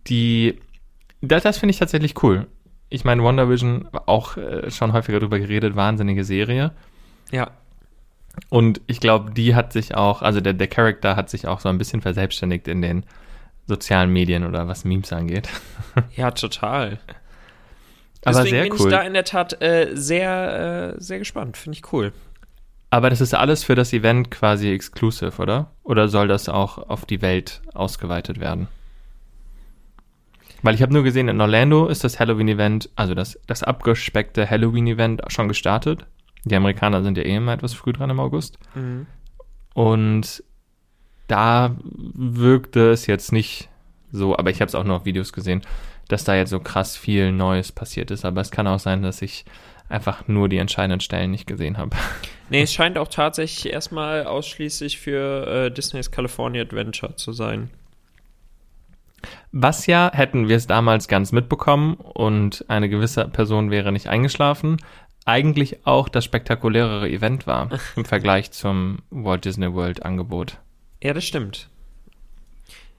Die, 0.07 0.59
das, 1.21 1.43
das 1.43 1.57
finde 1.57 1.71
ich 1.71 1.79
tatsächlich 1.79 2.21
cool. 2.23 2.47
Ich 2.89 3.03
meine, 3.05 3.23
WandaVision, 3.23 3.89
auch 4.05 4.37
äh, 4.37 4.69
schon 4.71 4.93
häufiger 4.93 5.19
drüber 5.19 5.39
geredet, 5.39 5.75
wahnsinnige 5.75 6.23
Serie. 6.23 6.71
Ja, 7.31 7.51
Und 8.49 8.81
ich 8.87 8.99
glaube, 8.99 9.31
die 9.31 9.55
hat 9.55 9.73
sich 9.73 9.95
auch, 9.95 10.21
also 10.21 10.41
der, 10.41 10.53
der 10.53 10.67
Charakter 10.67 11.15
hat 11.15 11.29
sich 11.29 11.47
auch 11.47 11.59
so 11.59 11.69
ein 11.69 11.77
bisschen 11.77 12.01
verselbstständigt 12.01 12.67
in 12.67 12.81
den 12.81 13.03
sozialen 13.67 14.11
Medien 14.13 14.45
oder 14.45 14.67
was 14.67 14.85
Memes 14.85 15.11
angeht. 15.13 15.49
ja, 16.15 16.29
total. 16.31 16.99
Aber 18.25 18.44
Deswegen 18.44 18.55
sehr 18.55 18.63
bin 18.63 18.74
cool. 18.74 18.88
ich 18.88 18.91
da 18.91 19.01
in 19.03 19.13
der 19.13 19.24
Tat 19.24 19.62
äh, 19.62 19.91
sehr, 19.94 20.96
äh, 20.98 21.01
sehr 21.01 21.20
gespannt. 21.20 21.58
Finde 21.58 21.77
ich 21.77 21.94
cool. 21.94 22.12
Aber 22.89 23.10
das 23.10 23.22
ist 23.22 23.34
alles 23.34 23.63
für 23.63 23.75
das 23.75 23.94
Event 23.94 24.32
quasi 24.32 24.72
exclusive, 24.72 25.41
oder? 25.41 25.72
Oder 25.84 26.08
soll 26.08 26.27
das 26.27 26.50
auch 26.50 26.77
auf 26.77 27.05
die 27.05 27.22
Welt 27.22 27.62
ausgeweitet 27.74 28.39
werden? 28.39 28.67
Weil 30.63 30.74
ich 30.74 30.82
habe 30.82 30.94
nur 30.94 31.03
gesehen, 31.03 31.27
in 31.27 31.39
Orlando 31.39 31.88
ist 31.88 32.03
das 32.03 32.20
Halloween-Event, 32.20 32.89
also 32.96 33.13
das, 33.13 33.39
das 33.46 33.62
abgespeckte 33.62 34.50
Halloween-Event 34.50 35.22
schon 35.27 35.48
gestartet. 35.48 36.08
Die 36.46 36.55
Amerikaner 36.55 37.03
sind 37.03 37.17
ja 37.17 37.24
eh 37.24 37.36
immer 37.36 37.53
etwas 37.53 37.74
früh 37.74 37.94
dran 37.94 38.10
im 38.10 38.20
August. 38.20 38.58
Mhm. 38.74 39.05
Und 39.75 40.44
da 41.27 41.75
wirkte 41.84 42.89
es 42.89 43.05
jetzt 43.05 43.32
nicht 43.32 43.70
so, 44.12 44.38
aber 44.38 44.50
ich 44.50 44.62
habe 44.62 44.70
es 44.70 44.75
auch 44.75 44.84
nur 44.84 44.96
auf 44.96 45.05
Videos 45.05 45.34
gesehen, 45.34 45.62
dass 46.07 46.24
da 46.24 46.35
jetzt 46.35 46.50
so 46.50 46.59
krass 46.59 46.95
viel 46.97 47.31
Neues 47.31 47.71
passiert 47.71 48.12
ist. 48.12 48.25
Aber 48.25 48.41
es 48.41 48.51
kann 48.51 48.67
auch 48.67 48.79
sein, 48.79 49.01
dass 49.01 49.21
ich 49.21 49.45
einfach 49.89 50.27
nur 50.27 50.50
die 50.50 50.57
entscheidenden 50.57 51.00
Stellen 51.00 51.31
nicht 51.31 51.47
gesehen 51.47 51.77
habe. 51.77 51.95
Nee, 52.47 52.62
es 52.62 52.71
scheint 52.71 53.00
auch 53.00 53.07
tatsächlich 53.07 53.74
erstmal 53.74 54.25
ausschließlich 54.27 55.00
für 55.00 55.47
äh, 55.47 55.71
Disneys 55.71 56.12
California 56.12 56.62
Adventure 56.62 57.15
zu 57.15 57.31
sein. 57.33 57.71
Was 59.51 59.88
ja, 59.88 60.12
hätten 60.13 60.47
wir 60.47 60.57
es 60.57 60.67
damals 60.67 61.07
ganz 61.07 61.31
mitbekommen 61.31 61.95
und 61.95 62.63
eine 62.67 62.88
gewisse 62.89 63.27
Person 63.29 63.71
wäre 63.71 63.91
nicht 63.91 64.07
eingeschlafen, 64.07 64.77
eigentlich 65.25 65.88
auch 65.88 66.07
das 66.07 66.24
spektakulärere 66.24 67.09
Event 67.09 67.47
war 67.47 67.69
im 67.95 68.05
Vergleich 68.05 68.51
zum 68.51 69.00
Walt 69.09 69.45
Disney 69.45 69.74
World 69.74 70.03
Angebot. 70.03 70.59
Ja, 71.01 71.13
das 71.13 71.25
stimmt. 71.25 71.69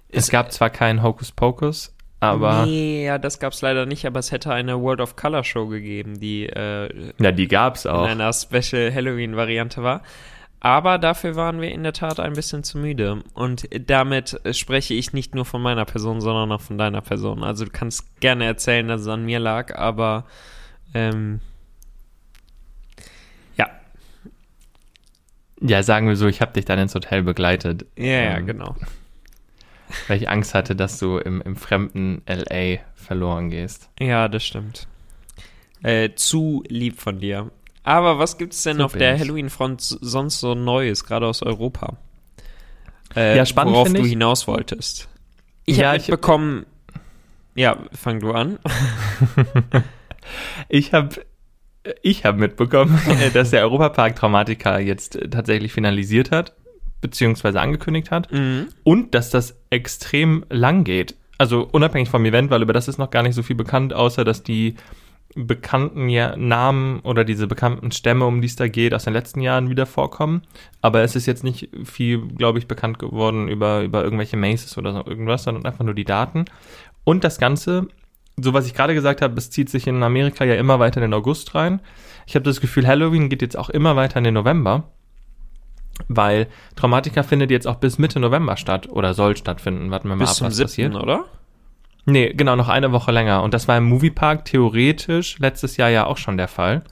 Es 0.08 0.25
Ist- 0.25 0.30
gab 0.30 0.50
zwar 0.50 0.70
keinen 0.70 1.04
Hocus 1.04 1.30
Pocus, 1.30 1.94
Aber 2.18 2.64
Nee, 2.64 3.04
ja, 3.04 3.18
das 3.18 3.38
gab's 3.38 3.61
leider 3.61 3.85
nicht, 3.85 4.06
aber 4.06 4.18
es 4.20 4.32
hätte 4.32 4.52
eine 4.52 4.80
World 4.80 5.00
of 5.00 5.16
Color 5.16 5.44
Show 5.44 5.66
gegeben, 5.66 6.18
die 6.18 6.46
äh, 6.46 7.12
ja, 7.20 7.30
die 7.30 7.46
gab's 7.46 7.85
in 7.85 7.90
auch. 7.90 8.06
einer 8.06 8.32
Special 8.32 8.92
Halloween-Variante 8.94 9.82
war. 9.82 10.02
Aber 10.61 10.96
dafür 10.99 11.37
waren 11.37 11.61
wir 11.61 11.70
in 11.70 11.82
der 11.82 11.92
Tat 11.92 12.18
ein 12.18 12.32
bisschen 12.32 12.64
zu 12.64 12.78
müde. 12.78 13.23
Und 13.35 13.68
damit 13.88 14.40
spreche 14.52 14.94
ich 14.94 15.12
nicht 15.12 15.35
nur 15.35 15.44
von 15.44 15.61
meiner 15.61 15.85
Person, 15.85 16.20
sondern 16.23 16.50
auch 16.50 16.62
von 16.62 16.78
deiner 16.78 17.02
Person. 17.02 17.44
Also 17.44 17.66
du 17.66 17.70
kannst 17.70 18.20
gerne 18.20 18.46
erzählen, 18.46 18.88
dass 18.88 19.02
es 19.02 19.08
an 19.08 19.26
mir 19.26 19.38
lag, 19.38 19.76
aber 19.76 20.25
ähm, 20.94 21.40
ja, 23.56 23.68
Ja, 25.61 25.82
sagen 25.82 26.08
wir 26.08 26.16
so, 26.16 26.26
ich 26.26 26.40
habe 26.40 26.52
dich 26.52 26.64
dann 26.64 26.78
ins 26.78 26.94
Hotel 26.94 27.23
begleitet. 27.23 27.85
ja, 27.96 28.04
ja, 28.06 28.37
ähm, 28.38 28.46
genau. 28.46 28.75
Weil 30.09 30.19
ich 30.23 30.28
Angst 30.28 30.55
hatte, 30.55 30.75
dass 30.76 30.99
du 30.99 31.19
im, 31.19 31.40
im 31.43 31.57
fremden 31.57 32.23
LA 32.28 32.78
verloren 32.95 33.50
gehst. 33.50 33.88
Ja, 34.00 34.28
das 34.28 34.45
stimmt. 34.45 34.87
Äh, 35.83 36.11
zu 36.14 36.64
lieb 36.69 37.00
von 37.00 37.21
dir. 37.21 37.50
Aber 37.85 38.19
was 38.19 38.37
gibt's 38.38 38.62
denn 38.64 38.78
So 38.78 38.85
auf 38.85 38.93
der. 38.95 39.19
Halloween-Front 39.19 39.81
sonst 39.81 40.40
so 40.40 40.55
Neues, 40.55 41.05
gerade 41.05 41.26
aus 41.26 41.43
Europa? 41.43 41.97
Äh, 43.14 43.37
Ja, 43.37 43.47
spannend 43.47 43.75
Worauf 43.75 43.93
du 43.93 44.02
ich- 44.02 44.09
hinaus 44.09 44.47
wolltest. 44.49 45.09
Ich 45.66 45.76
Ja, 45.78 45.88
habe 45.88 45.97
ich- 45.99 46.09
mitbekommen. 46.09 46.66
Ja, 47.55 47.76
fang 47.93 48.21
du 48.21 48.33
an. 48.33 48.59
Ich 50.69 50.93
habe 50.93 51.25
ich 52.02 52.25
hab 52.25 52.37
mitbekommen, 52.37 52.99
dass 53.35 53.50
der 53.50 53.62
Europapark 53.62 54.16
Traumatica 54.16 54.78
jetzt 54.81 55.14
äh, 55.16 55.28
tatsächlich 55.31 55.73
finalisiert 55.73 56.31
hat, 56.33 56.52
beziehungsweise 57.06 57.60
angekündigt 57.60 58.10
hat. 58.10 58.32
Mhm. 58.32 58.66
Und 58.82 59.14
dass 59.14 59.30
das 59.30 59.56
extrem 59.70 60.44
lang 60.50 60.82
geht. 60.82 61.14
Also 61.38 61.68
unabhängig 61.70 62.08
vom 62.08 62.25
Event, 62.25 62.50
weil 62.50 62.62
über 62.62 62.72
das 62.72 62.88
ist 62.88 62.98
noch 62.98 63.10
gar 63.10 63.22
nicht 63.22 63.34
so 63.34 63.42
viel 63.42 63.56
bekannt, 63.56 63.92
außer 63.92 64.25
dass 64.25 64.42
die 64.42 64.75
bekannten 65.36 66.08
ja 66.08 66.34
Namen 66.34 67.00
oder 67.00 67.22
diese 67.22 67.46
bekannten 67.46 67.92
Stämme, 67.92 68.25
um 68.25 68.40
die 68.40 68.46
es 68.46 68.56
da 68.56 68.68
geht, 68.68 68.94
aus 68.94 69.04
den 69.04 69.12
letzten 69.12 69.40
Jahren 69.40 69.68
wieder 69.68 69.86
vorkommen. 69.86 70.42
Aber 70.80 71.02
es 71.02 71.14
ist 71.14 71.26
jetzt 71.26 71.44
nicht 71.44 71.68
viel, 71.84 72.26
glaube 72.26 72.58
ich, 72.58 72.66
bekannt 72.66 72.98
geworden 72.98 73.48
über, 73.48 73.82
über 73.82 74.02
irgendwelche 74.02 74.36
Maces 74.36 74.78
oder 74.78 74.92
so 74.92 75.04
irgendwas, 75.06 75.44
sondern 75.44 75.66
einfach 75.66 75.84
nur 75.84 75.94
die 75.94 76.04
Daten. 76.04 76.46
Und 77.04 77.22
das 77.22 77.38
Ganze, 77.38 77.86
so 78.40 78.54
was 78.54 78.66
ich 78.66 78.75
gerade 78.75 78.94
gesagt 78.94 79.20
habe, 79.20 79.36
es 79.36 79.50
zieht 79.50 79.68
sich 79.68 79.86
in 79.86 80.02
Amerika 80.02 80.44
ja 80.44 80.54
immer 80.54 80.78
weiter 80.78 81.02
in 81.02 81.10
den 81.10 81.14
August 81.14 81.54
rein. 81.54 81.80
Ich 82.26 82.34
habe 82.34 82.44
das 82.44 82.60
Gefühl, 82.60 82.86
Halloween 82.86 83.28
geht 83.28 83.42
jetzt 83.42 83.58
auch 83.58 83.68
immer 83.68 83.94
weiter 83.94 84.18
in 84.18 84.25
den 84.25 84.34
November, 84.34 84.90
weil 86.08 86.46
Traumatica 86.76 87.22
findet 87.22 87.50
jetzt 87.50 87.66
auch 87.66 87.76
bis 87.76 87.98
Mitte 87.98 88.20
November 88.20 88.56
statt 88.56 88.88
oder 88.88 89.14
soll 89.14 89.36
stattfinden. 89.36 89.90
Warten 89.90 90.08
wir 90.08 90.16
mal 90.16 90.20
Bis 90.24 90.30
ab, 90.30 90.36
zum 90.36 90.46
was 90.48 90.56
7., 90.56 90.64
passiert. 90.66 90.94
oder? 90.94 91.24
Nee, 92.04 92.32
genau, 92.34 92.54
noch 92.54 92.68
eine 92.68 92.92
Woche 92.92 93.10
länger. 93.10 93.42
Und 93.42 93.52
das 93.52 93.66
war 93.66 93.76
im 93.76 93.84
Moviepark 93.84 94.44
theoretisch 94.44 95.38
letztes 95.38 95.76
Jahr 95.76 95.88
ja 95.88 96.06
auch 96.06 96.18
schon 96.18 96.36
der 96.36 96.48
Fall. 96.48 96.82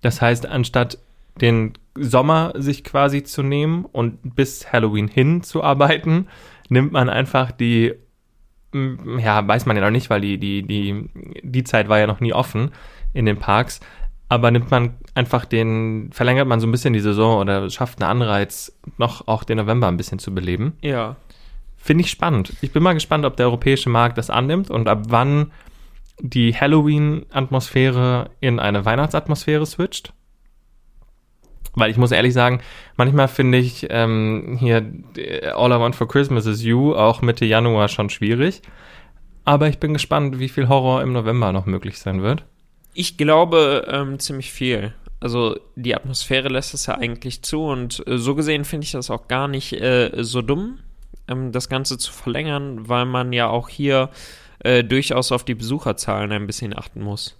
Das 0.00 0.22
heißt, 0.22 0.46
anstatt 0.46 0.98
den 1.40 1.74
Sommer 1.94 2.52
sich 2.56 2.84
quasi 2.84 3.22
zu 3.22 3.42
nehmen 3.42 3.84
und 3.84 4.34
bis 4.34 4.72
Halloween 4.72 5.08
hin 5.08 5.42
zu 5.42 5.62
arbeiten, 5.62 6.28
nimmt 6.68 6.92
man 6.92 7.10
einfach 7.10 7.50
die, 7.50 7.94
ja, 8.72 9.46
weiß 9.46 9.66
man 9.66 9.76
ja 9.76 9.82
noch 9.82 9.90
nicht, 9.90 10.08
weil 10.08 10.22
die, 10.22 10.38
die, 10.38 10.62
die, 10.62 11.10
die 11.42 11.64
Zeit 11.64 11.88
war 11.88 11.98
ja 11.98 12.06
noch 12.06 12.20
nie 12.20 12.32
offen 12.32 12.70
in 13.12 13.26
den 13.26 13.38
Parks. 13.38 13.80
Aber 14.30 14.52
nimmt 14.52 14.70
man 14.70 14.94
einfach 15.16 15.44
den, 15.44 16.10
verlängert 16.12 16.46
man 16.46 16.60
so 16.60 16.68
ein 16.68 16.70
bisschen 16.70 16.92
die 16.92 17.00
Saison 17.00 17.40
oder 17.40 17.68
schafft 17.68 18.00
einen 18.00 18.08
Anreiz, 18.10 18.72
noch 18.96 19.26
auch 19.26 19.42
den 19.42 19.58
November 19.58 19.88
ein 19.88 19.96
bisschen 19.96 20.20
zu 20.20 20.32
beleben. 20.32 20.74
Ja. 20.82 21.16
Finde 21.76 22.04
ich 22.04 22.10
spannend. 22.10 22.52
Ich 22.60 22.72
bin 22.72 22.84
mal 22.84 22.92
gespannt, 22.92 23.24
ob 23.24 23.36
der 23.36 23.46
europäische 23.46 23.90
Markt 23.90 24.18
das 24.18 24.30
annimmt 24.30 24.70
und 24.70 24.86
ab 24.88 25.06
wann 25.08 25.50
die 26.20 26.54
Halloween-Atmosphäre 26.54 28.30
in 28.38 28.60
eine 28.60 28.84
Weihnachtsatmosphäre 28.84 29.66
switcht. 29.66 30.12
Weil 31.74 31.90
ich 31.90 31.96
muss 31.96 32.12
ehrlich 32.12 32.32
sagen, 32.32 32.60
manchmal 32.96 33.26
finde 33.26 33.58
ich 33.58 33.88
ähm, 33.90 34.58
hier 34.60 34.92
äh, 35.16 35.48
All 35.48 35.72
I 35.72 35.80
Want 35.80 35.96
for 35.96 36.06
Christmas 36.06 36.46
is 36.46 36.62
You 36.62 36.94
auch 36.94 37.20
Mitte 37.20 37.46
Januar 37.46 37.88
schon 37.88 38.10
schwierig. 38.10 38.62
Aber 39.44 39.66
ich 39.66 39.80
bin 39.80 39.92
gespannt, 39.92 40.38
wie 40.38 40.48
viel 40.48 40.68
Horror 40.68 41.02
im 41.02 41.12
November 41.12 41.50
noch 41.50 41.66
möglich 41.66 41.98
sein 41.98 42.22
wird. 42.22 42.44
Ich 42.94 43.16
glaube 43.16 43.86
ähm, 43.90 44.18
ziemlich 44.18 44.50
viel. 44.52 44.92
Also 45.20 45.58
die 45.76 45.94
Atmosphäre 45.94 46.48
lässt 46.48 46.72
es 46.74 46.86
ja 46.86 46.96
eigentlich 46.96 47.42
zu 47.42 47.64
und 47.64 48.02
äh, 48.06 48.16
so 48.18 48.34
gesehen 48.34 48.64
finde 48.64 48.84
ich 48.84 48.92
das 48.92 49.10
auch 49.10 49.28
gar 49.28 49.48
nicht 49.48 49.72
äh, 49.74 50.10
so 50.22 50.40
dumm, 50.42 50.78
ähm, 51.28 51.52
das 51.52 51.68
Ganze 51.68 51.98
zu 51.98 52.12
verlängern, 52.12 52.88
weil 52.88 53.04
man 53.04 53.32
ja 53.32 53.48
auch 53.48 53.68
hier 53.68 54.08
äh, 54.60 54.82
durchaus 54.82 55.30
auf 55.30 55.44
die 55.44 55.54
Besucherzahlen 55.54 56.32
ein 56.32 56.46
bisschen 56.46 56.76
achten 56.76 57.02
muss. 57.02 57.36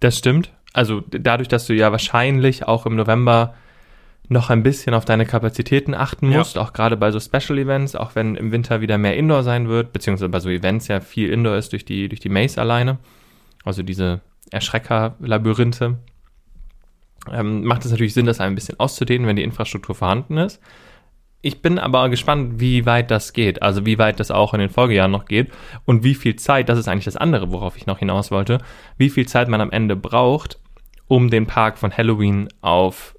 Das 0.00 0.18
stimmt. 0.18 0.50
Also 0.72 1.02
dadurch, 1.10 1.48
dass 1.48 1.66
du 1.66 1.74
ja 1.74 1.90
wahrscheinlich 1.92 2.68
auch 2.68 2.86
im 2.86 2.94
November 2.96 3.54
noch 4.28 4.48
ein 4.48 4.62
bisschen 4.62 4.94
auf 4.94 5.04
deine 5.04 5.26
Kapazitäten 5.26 5.92
achten 5.94 6.30
Ja. 6.30 6.38
musst, 6.38 6.56
auch 6.56 6.72
gerade 6.72 6.96
bei 6.96 7.10
so 7.10 7.18
Special 7.18 7.58
Events, 7.58 7.96
auch 7.96 8.14
wenn 8.14 8.36
im 8.36 8.52
Winter 8.52 8.80
wieder 8.80 8.96
mehr 8.96 9.16
Indoor 9.16 9.42
sein 9.42 9.68
wird, 9.68 9.92
beziehungsweise 9.92 10.28
bei 10.28 10.38
so 10.40 10.48
Events 10.48 10.86
ja 10.88 11.00
viel 11.00 11.30
Indoor 11.30 11.56
ist 11.56 11.72
durch 11.72 11.84
die, 11.84 12.08
durch 12.08 12.20
die 12.20 12.28
Maze 12.28 12.60
alleine, 12.60 12.98
also 13.64 13.82
diese 13.82 14.20
Erschrecker-Labyrinthe, 14.50 15.98
ähm, 17.30 17.64
macht 17.64 17.84
es 17.84 17.90
natürlich 17.90 18.14
Sinn, 18.14 18.26
das 18.26 18.40
ein 18.40 18.54
bisschen 18.54 18.80
auszudehnen, 18.80 19.26
wenn 19.26 19.36
die 19.36 19.42
Infrastruktur 19.42 19.94
vorhanden 19.94 20.38
ist. 20.38 20.60
Ich 21.42 21.62
bin 21.62 21.78
aber 21.78 22.10
gespannt, 22.10 22.60
wie 22.60 22.84
weit 22.84 23.10
das 23.10 23.32
geht, 23.32 23.62
also 23.62 23.86
wie 23.86 23.98
weit 23.98 24.20
das 24.20 24.30
auch 24.30 24.52
in 24.52 24.60
den 24.60 24.68
Folgejahren 24.68 25.10
noch 25.10 25.24
geht 25.24 25.50
und 25.86 26.04
wie 26.04 26.14
viel 26.14 26.36
Zeit, 26.36 26.68
das 26.68 26.78
ist 26.78 26.86
eigentlich 26.86 27.06
das 27.06 27.16
andere, 27.16 27.50
worauf 27.50 27.76
ich 27.78 27.86
noch 27.86 27.98
hinaus 27.98 28.30
wollte, 28.30 28.58
wie 28.98 29.08
viel 29.08 29.26
Zeit 29.26 29.48
man 29.48 29.62
am 29.62 29.70
Ende 29.70 29.96
braucht, 29.96 30.58
um 31.08 31.30
den 31.30 31.46
Park 31.46 31.78
von 31.78 31.96
Halloween 31.96 32.48
auf 32.60 33.16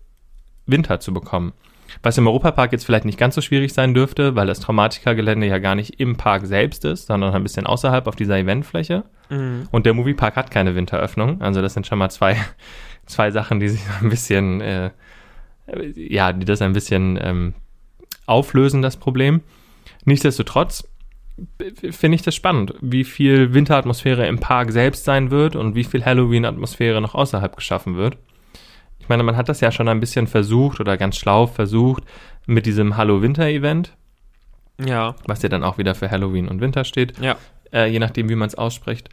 Winter 0.67 0.99
zu 0.99 1.13
bekommen. 1.13 1.53
Was 2.03 2.17
im 2.17 2.27
Europapark 2.27 2.71
jetzt 2.71 2.85
vielleicht 2.85 3.05
nicht 3.05 3.17
ganz 3.17 3.35
so 3.35 3.41
schwierig 3.41 3.73
sein 3.73 3.93
dürfte, 3.93 4.35
weil 4.35 4.47
das 4.47 4.59
Traumatica-Gelände 4.59 5.47
ja 5.47 5.59
gar 5.59 5.75
nicht 5.75 5.99
im 5.99 6.15
Park 6.17 6.45
selbst 6.45 6.85
ist, 6.85 7.07
sondern 7.07 7.33
ein 7.33 7.43
bisschen 7.43 7.65
außerhalb 7.65 8.07
auf 8.07 8.15
dieser 8.15 8.37
Eventfläche. 8.37 9.03
Mhm. 9.29 9.67
Und 9.71 9.85
der 9.85 9.93
Moviepark 9.93 10.35
hat 10.35 10.51
keine 10.51 10.75
Winteröffnung. 10.75 11.41
Also 11.41 11.61
das 11.61 11.73
sind 11.73 11.87
schon 11.87 11.99
mal 11.99 12.09
zwei, 12.09 12.37
zwei 13.05 13.31
Sachen, 13.31 13.59
die 13.59 13.69
sich 13.69 13.81
ein 14.01 14.09
bisschen, 14.09 14.61
äh, 14.61 14.91
ja, 15.95 16.33
die 16.33 16.45
das 16.45 16.61
ein 16.61 16.73
bisschen 16.73 17.19
ähm, 17.21 17.53
auflösen, 18.25 18.81
das 18.81 18.97
Problem. 18.97 19.41
Nichtsdestotrotz 20.05 20.87
finde 21.91 22.15
ich 22.15 22.21
das 22.21 22.35
spannend, 22.35 22.73
wie 22.81 23.03
viel 23.03 23.53
Winteratmosphäre 23.53 24.27
im 24.27 24.39
Park 24.39 24.71
selbst 24.71 25.05
sein 25.05 25.31
wird 25.31 25.55
und 25.55 25.75
wie 25.75 25.83
viel 25.83 26.05
Halloween-Atmosphäre 26.05 27.01
noch 27.01 27.15
außerhalb 27.15 27.55
geschaffen 27.55 27.95
wird. 27.95 28.17
Ich 29.11 29.13
meine, 29.13 29.23
man 29.23 29.35
hat 29.35 29.49
das 29.49 29.59
ja 29.59 29.73
schon 29.73 29.89
ein 29.89 29.99
bisschen 29.99 30.25
versucht 30.25 30.79
oder 30.79 30.95
ganz 30.95 31.17
schlau 31.17 31.45
versucht 31.45 32.05
mit 32.45 32.65
diesem 32.65 32.95
Hallo-Winter-Event, 32.95 33.91
Ja, 34.79 35.15
was 35.27 35.41
ja 35.41 35.49
dann 35.49 35.65
auch 35.65 35.77
wieder 35.77 35.95
für 35.95 36.09
Halloween 36.09 36.47
und 36.47 36.61
Winter 36.61 36.85
steht 36.85 37.19
ja. 37.19 37.35
äh, 37.73 37.91
je 37.91 37.99
nachdem, 37.99 38.29
wie 38.29 38.35
man 38.35 38.47
es 38.47 38.55
ausspricht. 38.55 39.09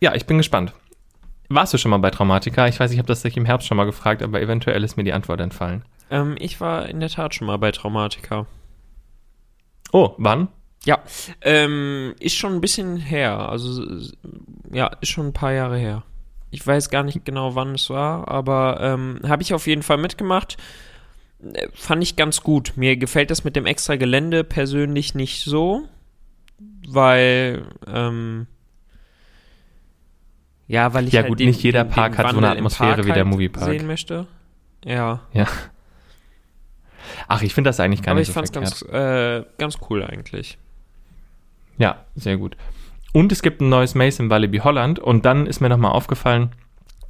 Ja, 0.00 0.16
ich 0.16 0.26
bin 0.26 0.38
gespannt. 0.38 0.72
Warst 1.48 1.72
du 1.72 1.78
schon 1.78 1.92
mal 1.92 1.98
bei 1.98 2.10
Traumatica? 2.10 2.66
Ich 2.66 2.80
weiß, 2.80 2.90
ich 2.90 2.98
habe 2.98 3.06
das 3.06 3.22
dich 3.22 3.36
im 3.36 3.44
Herbst 3.44 3.68
schon 3.68 3.76
mal 3.76 3.84
gefragt, 3.84 4.24
aber 4.24 4.42
eventuell 4.42 4.82
ist 4.82 4.96
mir 4.96 5.04
die 5.04 5.12
Antwort 5.12 5.40
entfallen. 5.40 5.84
Ähm, 6.10 6.34
ich 6.40 6.60
war 6.60 6.88
in 6.88 6.98
der 6.98 7.10
Tat 7.10 7.32
schon 7.32 7.46
mal 7.46 7.58
bei 7.58 7.70
Traumatica. 7.70 8.44
Oh, 9.92 10.16
wann? 10.18 10.48
Ja, 10.84 10.98
ähm, 11.42 12.16
ist 12.18 12.34
schon 12.34 12.54
ein 12.54 12.60
bisschen 12.60 12.96
her. 12.96 13.38
Also, 13.48 13.84
ja, 14.72 14.88
ist 15.00 15.10
schon 15.10 15.28
ein 15.28 15.32
paar 15.32 15.52
Jahre 15.52 15.78
her. 15.78 16.02
Ich 16.54 16.64
weiß 16.64 16.88
gar 16.88 17.02
nicht 17.02 17.24
genau, 17.24 17.56
wann 17.56 17.74
es 17.74 17.90
war, 17.90 18.28
aber 18.28 18.78
ähm, 18.80 19.18
habe 19.26 19.42
ich 19.42 19.52
auf 19.54 19.66
jeden 19.66 19.82
Fall 19.82 19.96
mitgemacht. 19.96 20.56
Äh, 21.52 21.66
Fand 21.74 22.00
ich 22.02 22.14
ganz 22.14 22.42
gut. 22.42 22.74
Mir 22.76 22.96
gefällt 22.96 23.32
das 23.32 23.42
mit 23.42 23.56
dem 23.56 23.66
extra 23.66 23.96
Gelände 23.96 24.44
persönlich 24.44 25.16
nicht 25.16 25.42
so, 25.44 25.88
weil, 26.86 27.64
ähm, 27.88 28.46
ja, 30.68 30.94
weil 30.94 31.08
ich 31.08 31.12
Ja, 31.14 31.22
halt 31.22 31.30
gut, 31.30 31.40
den, 31.40 31.48
nicht 31.48 31.60
jeder 31.62 31.82
den, 31.84 31.90
Park 31.90 32.12
den 32.12 32.18
hat 32.18 32.30
so 32.30 32.36
eine 32.36 32.46
Wandel 32.46 32.58
Atmosphäre 32.58 32.98
wie 33.04 33.08
der 33.08 33.24
halt 33.24 33.26
Moviepark. 33.26 33.64
sehen 33.64 33.86
möchte. 33.88 34.26
Ja, 34.84 35.22
Ja. 35.32 35.46
Ach, 37.28 37.42
ich 37.42 37.52
finde 37.52 37.68
das 37.68 37.80
eigentlich 37.80 38.02
gar 38.02 38.12
aber 38.12 38.20
nicht 38.20 38.28
ich 38.28 38.34
so 38.34 38.40
fand's 38.40 38.50
verkehrt. 38.52 38.92
ganz, 38.92 39.44
äh, 39.44 39.44
ganz 39.58 39.78
cool 39.90 40.04
eigentlich. 40.04 40.56
Ja, 41.78 42.04
sehr 42.14 42.36
gut. 42.36 42.56
Und 43.14 43.30
es 43.30 43.42
gibt 43.42 43.60
ein 43.60 43.68
neues 43.68 43.94
Maze 43.94 44.20
im 44.24 44.28
Walibi 44.28 44.58
Holland 44.58 44.98
und 44.98 45.24
dann 45.24 45.46
ist 45.46 45.60
mir 45.60 45.68
nochmal 45.68 45.92
aufgefallen, 45.92 46.50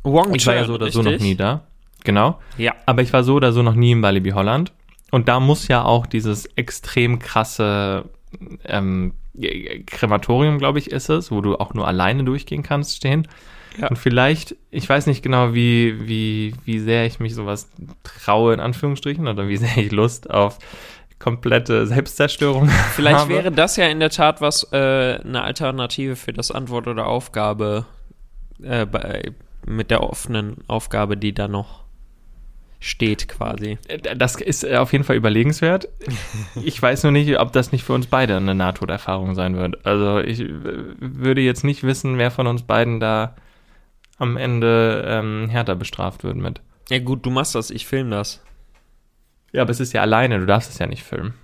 Wong 0.02 0.34
ich 0.34 0.46
war 0.46 0.54
ja 0.54 0.66
so 0.66 0.74
oder 0.74 0.90
so 0.90 1.00
noch 1.00 1.18
nie 1.18 1.34
da. 1.34 1.62
Genau. 2.04 2.38
Ja. 2.58 2.74
Aber 2.84 3.00
ich 3.00 3.10
war 3.14 3.24
so 3.24 3.36
oder 3.36 3.52
so 3.52 3.62
noch 3.62 3.74
nie 3.74 3.92
im 3.92 4.02
Walibi 4.02 4.32
Holland. 4.32 4.72
Und 5.10 5.28
da 5.28 5.40
muss 5.40 5.66
ja 5.66 5.82
auch 5.82 6.04
dieses 6.04 6.44
extrem 6.56 7.20
krasse 7.20 8.04
ähm, 8.66 9.14
Krematorium, 9.86 10.58
glaube 10.58 10.78
ich, 10.78 10.90
ist 10.90 11.08
es, 11.08 11.30
wo 11.30 11.40
du 11.40 11.56
auch 11.56 11.72
nur 11.72 11.88
alleine 11.88 12.22
durchgehen 12.22 12.62
kannst, 12.62 12.96
stehen. 12.96 13.26
Ja. 13.80 13.88
Und 13.88 13.96
vielleicht, 13.96 14.56
ich 14.70 14.86
weiß 14.86 15.06
nicht 15.06 15.22
genau, 15.22 15.54
wie, 15.54 16.06
wie, 16.06 16.54
wie 16.66 16.80
sehr 16.80 17.06
ich 17.06 17.18
mich 17.18 17.34
sowas 17.34 17.70
traue, 18.02 18.52
in 18.52 18.60
Anführungsstrichen, 18.60 19.26
oder 19.26 19.48
wie 19.48 19.56
sehr 19.56 19.78
ich 19.78 19.90
Lust 19.90 20.28
auf 20.28 20.58
komplette 21.18 21.86
Selbstzerstörung. 21.86 22.68
Vielleicht 22.94 23.18
habe. 23.18 23.30
wäre 23.30 23.52
das 23.52 23.76
ja 23.76 23.86
in 23.86 24.00
der 24.00 24.10
Tat 24.10 24.40
was, 24.40 24.68
äh, 24.72 24.76
eine 24.76 25.42
Alternative 25.42 26.16
für 26.16 26.32
das 26.32 26.50
Antwort 26.50 26.86
oder 26.86 27.06
Aufgabe 27.06 27.86
äh, 28.62 28.86
bei, 28.86 29.32
mit 29.66 29.90
der 29.90 30.02
offenen 30.02 30.58
Aufgabe, 30.66 31.16
die 31.16 31.32
da 31.32 31.48
noch 31.48 31.84
steht 32.84 33.28
quasi. 33.28 33.78
Das 34.16 34.34
ist 34.36 34.62
äh, 34.62 34.76
auf 34.76 34.92
jeden 34.92 35.04
Fall 35.04 35.16
überlegenswert. 35.16 35.88
Ich 36.62 36.80
weiß 36.80 37.02
nur 37.02 37.12
nicht, 37.12 37.38
ob 37.40 37.52
das 37.52 37.72
nicht 37.72 37.82
für 37.82 37.94
uns 37.94 38.06
beide 38.06 38.36
eine 38.36 38.54
Nahtoderfahrung 38.54 39.34
sein 39.34 39.56
wird. 39.56 39.84
Also 39.86 40.20
ich 40.20 40.40
äh, 40.40 40.48
würde 40.98 41.40
jetzt 41.40 41.64
nicht 41.64 41.82
wissen, 41.82 42.18
wer 42.18 42.30
von 42.30 42.46
uns 42.46 42.62
beiden 42.62 43.00
da 43.00 43.34
am 44.18 44.36
Ende 44.36 45.04
ähm, 45.06 45.48
härter 45.48 45.74
bestraft 45.74 46.24
wird 46.24 46.36
mit. 46.36 46.60
Ja 46.90 46.98
gut, 46.98 47.24
du 47.24 47.30
machst 47.30 47.54
das, 47.54 47.70
ich 47.70 47.86
film 47.86 48.10
das. 48.10 48.42
Ja, 49.54 49.62
aber 49.62 49.70
es 49.70 49.78
ist 49.78 49.92
ja 49.92 50.02
alleine, 50.02 50.40
du 50.40 50.46
darfst 50.46 50.68
es 50.68 50.78
ja 50.78 50.86
nicht 50.88 51.04
filmen. 51.04 51.34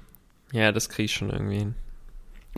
Ja, 0.51 0.73
das 0.73 0.89
krieg 0.89 1.05
ich 1.05 1.15
schon 1.15 1.31
irgendwie 1.31 1.59
hin. 1.59 1.75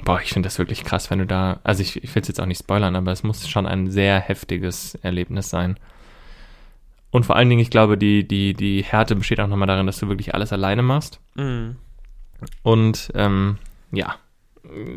Boah, 0.02 0.18
ich 0.23 0.30
finde 0.30 0.47
das 0.47 0.59
wirklich 0.59 0.82
krass, 0.82 1.11
wenn 1.11 1.18
du 1.18 1.26
da. 1.26 1.61
Also 1.62 1.82
ich, 1.82 2.02
ich 2.02 2.14
will 2.14 2.23
es 2.23 2.28
jetzt 2.28 2.40
auch 2.40 2.47
nicht 2.47 2.61
spoilern, 2.61 2.97
aber 2.97 3.12
es 3.12 3.23
muss 3.23 3.47
schon 3.47 3.66
ein 3.66 3.90
sehr 3.90 4.18
heftiges 4.18 4.94
Erlebnis 5.02 5.50
sein. 5.50 5.78
Und 7.11 7.26
vor 7.26 7.37
allen 7.37 7.50
Dingen, 7.50 7.61
ich 7.61 7.68
glaube, 7.68 7.99
die, 7.99 8.26
die, 8.26 8.54
die 8.54 8.82
Härte 8.82 9.14
besteht 9.14 9.40
auch 9.40 9.47
nochmal 9.47 9.68
darin, 9.68 9.85
dass 9.85 9.99
du 9.99 10.09
wirklich 10.09 10.35
alles 10.35 10.54
alleine 10.54 10.82
machst. 10.82 11.21
Mhm. 11.35 11.76
Und 12.62 13.12
ähm, 13.14 13.59
ja. 13.92 14.16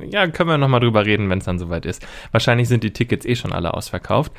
Ja, 0.09 0.25
können 0.27 0.49
wir 0.49 0.57
nochmal 0.57 0.79
drüber 0.79 1.05
reden, 1.05 1.29
wenn 1.29 1.39
es 1.39 1.45
dann 1.45 1.59
soweit 1.59 1.85
ist. 1.85 2.07
Wahrscheinlich 2.31 2.69
sind 2.69 2.85
die 2.85 2.93
Tickets 2.93 3.25
eh 3.25 3.35
schon 3.35 3.51
alle 3.51 3.73
ausverkauft. 3.73 4.31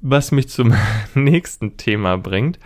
Was 0.00 0.32
mich 0.32 0.48
zum 0.48 0.74
nächsten 1.14 1.76
Thema 1.76 2.18
bringt, 2.18 2.58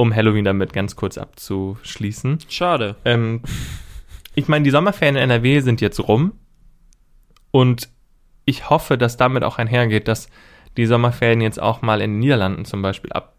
um 0.00 0.14
Halloween 0.14 0.44
damit 0.44 0.72
ganz 0.72 0.96
kurz 0.96 1.18
abzuschließen. 1.18 2.38
Schade. 2.48 2.96
Ähm, 3.04 3.42
ich 4.34 4.48
meine, 4.48 4.64
die 4.64 4.70
Sommerferien 4.70 5.16
in 5.16 5.24
NRW 5.24 5.60
sind 5.60 5.82
jetzt 5.82 6.00
rum 6.00 6.32
und 7.50 7.90
ich 8.46 8.70
hoffe, 8.70 8.96
dass 8.96 9.18
damit 9.18 9.44
auch 9.44 9.58
einhergeht, 9.58 10.08
dass 10.08 10.28
die 10.78 10.86
Sommerferien 10.86 11.42
jetzt 11.42 11.60
auch 11.60 11.82
mal 11.82 12.00
in 12.00 12.12
den 12.12 12.18
Niederlanden 12.20 12.64
zum 12.64 12.80
Beispiel 12.80 13.12
ab, 13.12 13.36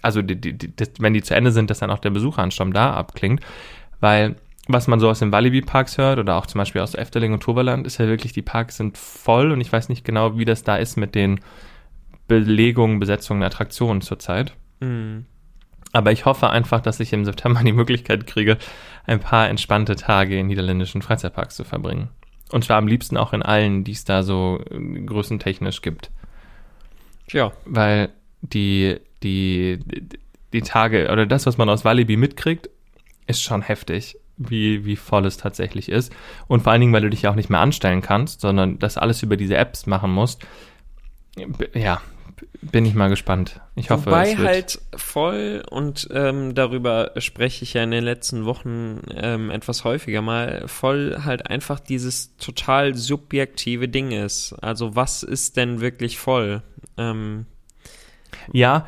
also 0.00 0.22
die, 0.22 0.40
die, 0.40 0.56
die, 0.56 0.76
das, 0.76 0.92
wenn 1.00 1.14
die 1.14 1.22
zu 1.22 1.34
Ende 1.34 1.50
sind, 1.50 1.68
dass 1.68 1.80
dann 1.80 1.90
auch 1.90 1.98
der 1.98 2.10
Besucheransturm 2.10 2.72
da 2.72 2.94
abklingt, 2.94 3.44
weil 3.98 4.36
was 4.68 4.86
man 4.86 5.00
so 5.00 5.08
aus 5.08 5.18
den 5.18 5.32
Walibi-Parks 5.32 5.98
hört 5.98 6.20
oder 6.20 6.36
auch 6.36 6.46
zum 6.46 6.60
Beispiel 6.60 6.82
aus 6.82 6.94
Efteling 6.94 7.32
und 7.32 7.42
Toverland, 7.42 7.86
ist 7.86 7.98
ja 7.98 8.06
wirklich, 8.06 8.32
die 8.32 8.42
Parks 8.42 8.76
sind 8.76 8.96
voll 8.98 9.50
und 9.50 9.60
ich 9.60 9.72
weiß 9.72 9.88
nicht 9.88 10.04
genau, 10.04 10.38
wie 10.38 10.44
das 10.44 10.62
da 10.62 10.76
ist 10.76 10.96
mit 10.96 11.14
den 11.14 11.40
Belegungen, 12.28 13.00
Besetzungen, 13.00 13.42
Attraktionen 13.42 14.02
zurzeit. 14.02 14.54
Mhm. 14.80 15.24
Aber 15.92 16.12
ich 16.12 16.24
hoffe 16.26 16.50
einfach, 16.50 16.80
dass 16.80 17.00
ich 17.00 17.12
im 17.12 17.24
September 17.24 17.62
die 17.64 17.72
Möglichkeit 17.72 18.26
kriege, 18.26 18.58
ein 19.06 19.20
paar 19.20 19.48
entspannte 19.48 19.96
Tage 19.96 20.38
in 20.38 20.46
niederländischen 20.46 21.02
Freizeitparks 21.02 21.56
zu 21.56 21.64
verbringen. 21.64 22.08
Und 22.50 22.64
zwar 22.64 22.76
am 22.76 22.86
liebsten 22.86 23.16
auch 23.16 23.32
in 23.32 23.42
allen, 23.42 23.84
die 23.84 23.92
es 23.92 24.04
da 24.04 24.22
so 24.22 24.62
äh, 24.70 25.00
größentechnisch 25.00 25.82
gibt. 25.82 26.10
Tja. 27.26 27.52
Weil 27.66 28.10
die, 28.40 28.98
die, 29.22 29.78
die 30.52 30.62
Tage 30.62 31.10
oder 31.12 31.26
das, 31.26 31.46
was 31.46 31.58
man 31.58 31.68
aus 31.68 31.84
Walibi 31.84 32.16
mitkriegt, 32.16 32.70
ist 33.26 33.42
schon 33.42 33.60
heftig, 33.60 34.16
wie, 34.38 34.86
wie 34.86 34.96
voll 34.96 35.26
es 35.26 35.36
tatsächlich 35.36 35.90
ist. 35.90 36.14
Und 36.46 36.62
vor 36.62 36.72
allen 36.72 36.80
Dingen, 36.80 36.92
weil 36.92 37.02
du 37.02 37.10
dich 37.10 37.22
ja 37.22 37.30
auch 37.30 37.34
nicht 37.34 37.50
mehr 37.50 37.60
anstellen 37.60 38.00
kannst, 38.00 38.40
sondern 38.40 38.78
das 38.78 38.96
alles 38.96 39.22
über 39.22 39.36
diese 39.36 39.56
Apps 39.56 39.86
machen 39.86 40.10
musst. 40.10 40.46
Ja, 41.74 42.00
bin 42.60 42.84
ich 42.84 42.94
mal 42.94 43.08
gespannt. 43.08 43.60
Ich 43.76 43.90
hoffe, 43.90 44.06
Wobei 44.06 44.32
es 44.32 44.38
wird 44.38 44.48
halt 44.48 44.80
voll 44.96 45.62
und 45.70 46.08
ähm, 46.12 46.54
darüber 46.54 47.12
spreche 47.18 47.62
ich 47.62 47.74
ja 47.74 47.84
in 47.84 47.90
den 47.90 48.04
letzten 48.04 48.44
Wochen 48.44 49.00
ähm, 49.14 49.50
etwas 49.50 49.84
häufiger 49.84 50.22
mal, 50.22 50.64
voll 50.66 51.20
halt 51.24 51.48
einfach 51.48 51.78
dieses 51.78 52.36
total 52.36 52.94
subjektive 52.94 53.88
Ding 53.88 54.10
ist. 54.10 54.54
Also 54.60 54.96
was 54.96 55.22
ist 55.22 55.56
denn 55.56 55.80
wirklich 55.80 56.18
voll? 56.18 56.62
Ähm, 56.96 57.46
Ja, 58.52 58.86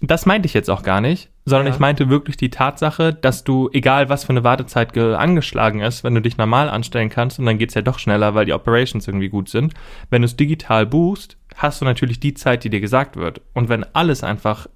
das 0.00 0.26
meinte 0.26 0.46
ich 0.46 0.54
jetzt 0.54 0.70
auch 0.70 0.82
gar 0.82 1.00
nicht, 1.00 1.30
sondern 1.48 1.66
Ja. 1.66 1.72
ich 1.74 1.78
meinte 1.80 2.08
wirklich 2.08 2.36
die 2.36 2.50
Tatsache, 2.50 3.12
dass 3.12 3.44
du, 3.44 3.68
egal 3.72 4.08
was 4.08 4.24
für 4.24 4.30
eine 4.30 4.44
Wartezeit 4.44 4.92
ge- 4.92 5.14
angeschlagen 5.14 5.80
ist, 5.80 6.04
wenn 6.04 6.14
du 6.14 6.20
dich 6.22 6.36
normal 6.38 6.68
anstellen 6.68 7.08
kannst 7.10 7.38
und 7.38 7.46
dann 7.46 7.58
geht's 7.58 7.74
ja 7.74 7.82
doch 7.82 7.98
schneller, 7.98 8.34
weil 8.34 8.44
die 8.46 8.52
Operations 8.52 9.06
irgendwie 9.08 9.28
gut 9.28 9.48
sind, 9.48 9.74
wenn 10.10 10.22
du 10.22 10.26
es 10.26 10.36
digital 10.36 10.86
buchst, 10.86 11.36
hast 11.56 11.80
du 11.80 11.84
natürlich 11.84 12.20
die 12.20 12.34
Zeit, 12.34 12.62
die 12.64 12.70
dir 12.70 12.80
gesagt 12.80 13.16
wird. 13.16 13.40
Und 13.54 13.68
wenn 13.68 13.84
alles 13.94 14.22
einfach 14.22 14.68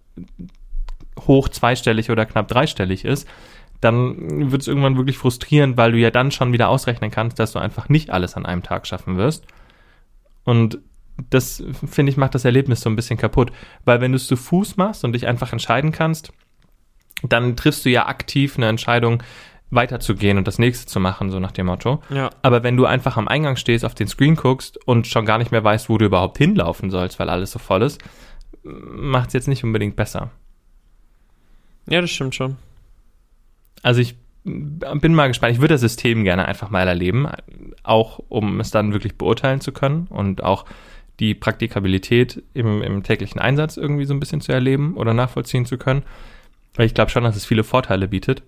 hoch 1.21 1.49
zweistellig 1.49 2.11
oder 2.11 2.27
knapp 2.27 2.49
dreistellig 2.49 3.05
ist, 3.05 3.29
dann 3.81 4.51
wird 4.51 4.63
es 4.63 4.69
irgendwann 4.69 4.97
wirklich 4.97 5.19
frustrierend, 5.19 5.77
weil 5.77 5.93
du 5.93 5.99
ja 5.99 6.11
dann 6.11 6.31
schon 6.31 6.53
wieder 6.53 6.69
ausrechnen 6.69 7.11
kannst, 7.11 7.39
dass 7.39 7.53
du 7.53 7.59
einfach 7.59 7.89
nicht 7.89 8.11
alles 8.11 8.37
an 8.37 8.47
einem 8.47 8.63
Tag 8.63 8.87
schaffen 8.87 9.17
wirst. 9.17 9.45
Und 10.45 10.79
das, 11.31 11.63
finde 11.89 12.11
ich, 12.11 12.17
macht 12.17 12.35
das 12.35 12.45
Erlebnis 12.45 12.81
so 12.81 12.89
ein 12.89 12.97
bisschen 12.97 13.19
kaputt. 13.19 13.53
Weil 13.85 14.01
wenn 14.01 14.13
du 14.13 14.17
es 14.17 14.27
zu 14.27 14.37
Fuß 14.37 14.77
machst 14.77 15.05
und 15.05 15.13
dich 15.13 15.27
einfach 15.27 15.53
entscheiden 15.53 15.93
kannst, 15.93 16.33
dann 17.23 17.57
triffst 17.57 17.85
du 17.85 17.91
ja 17.91 18.07
aktiv 18.07 18.57
eine 18.57 18.69
Entscheidung, 18.69 19.23
weiterzugehen 19.73 20.37
und 20.37 20.47
das 20.47 20.59
nächste 20.59 20.87
zu 20.87 21.01
machen, 21.01 21.31
so 21.31 21.41
nach 21.41 21.53
dem 21.53 21.67
Motto. 21.67 22.03
ja. 22.11 22.31
Aber 22.43 22.63
wenn 22.63 22.77
du 22.77 22.85
einfach 22.85 23.17
am 23.17 23.27
Eingang 23.27 23.57
stehst, 23.57 23.85
auf 23.85 23.95
den 23.95 24.07
Screen 24.07 24.37
guckst 24.37 24.79
und 24.87 25.07
schon 25.07 25.25
gar 25.25 25.39
nicht 25.39 25.51
mehr 25.51 25.65
weißt, 25.65 25.89
wo 25.89 25.97
du 25.97 26.05
überhaupt 26.05 26.37
hinlaufen 26.39 26.91
sollst, 26.91 27.19
weil 27.19 27.31
alles 27.31 27.53
so 27.53 27.59
voll 27.59 27.83
ist, 27.83 28.01
macht 28.63 29.29
es 29.29 29.33
jetzt 29.33 29.49
nicht 29.49 29.65
unbedingt 29.65 29.97
besser. 29.97 30.31
Ja, 31.89 32.01
das 32.01 32.11
stimmt 32.11 32.35
schon. 32.35 32.57
Also 33.83 34.01
ich 34.01 34.17
bin 34.45 35.15
mal 35.15 35.29
gespannt. 35.29 35.55
Ich 35.55 35.61
würde 35.61 35.75
das 35.75 35.81
System 35.81 36.25
gerne 36.25 36.47
einfach 36.47 36.71
mal 36.71 36.87
erleben, 36.87 37.29
auch 37.83 38.21
um 38.29 38.61
es 38.61 38.71
dann 38.71 38.93
wirklich 38.93 39.17
beurteilen 39.17 39.61
zu 39.61 39.73
können 39.73 40.07
und 40.09 40.43
auch 40.43 40.65
die 41.21 41.35
Praktikabilität 41.35 42.43
im, 42.53 42.83
im 42.83 43.03
täglichen 43.03 43.41
Einsatz 43.41 43.77
irgendwie 43.77 44.05
so 44.05 44.15
ein 44.15 44.21
bisschen 44.21 44.41
zu 44.41 44.53
erleben 44.53 44.97
oder 44.97 45.15
nachvollziehen 45.15 45.67
zu 45.67 45.79
können. 45.79 46.03
Weil 46.75 46.87
ich 46.87 46.95
glaube 46.95 47.11
schon, 47.11 47.25
dass 47.25 47.37
es 47.37 47.45
viele 47.45 47.65
Vorteile 47.65 48.09
bietet. 48.09 48.43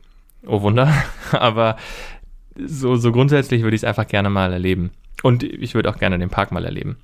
Oh 0.47 0.63
Wunder. 0.63 0.93
Aber 1.33 1.77
so, 2.57 2.97
so 2.97 3.13
grundsätzlich 3.13 3.63
würde 3.63 3.75
ich 3.77 3.81
es 3.81 3.89
einfach 3.89 4.07
gerne 4.07 4.31
mal 4.31 4.53
erleben. 4.53 4.91
Und 5.23 5.43
ich 5.43 5.75
würde 5.75 5.91
auch 5.91 5.99
gerne 5.99 6.19
den 6.19 6.31
Park 6.31 6.53
mal 6.53 6.65
erleben. 6.65 6.99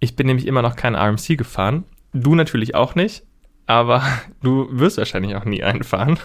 Ich 0.00 0.16
bin 0.16 0.26
nämlich 0.26 0.46
immer 0.46 0.62
noch 0.62 0.76
kein 0.76 0.94
RMC 0.94 1.36
gefahren. 1.38 1.84
Du 2.12 2.34
natürlich 2.34 2.74
auch 2.74 2.94
nicht. 2.94 3.24
Aber 3.66 4.02
du 4.42 4.68
wirst 4.70 4.98
wahrscheinlich 4.98 5.34
auch 5.36 5.44
nie 5.44 5.62
einfahren. 5.62 6.18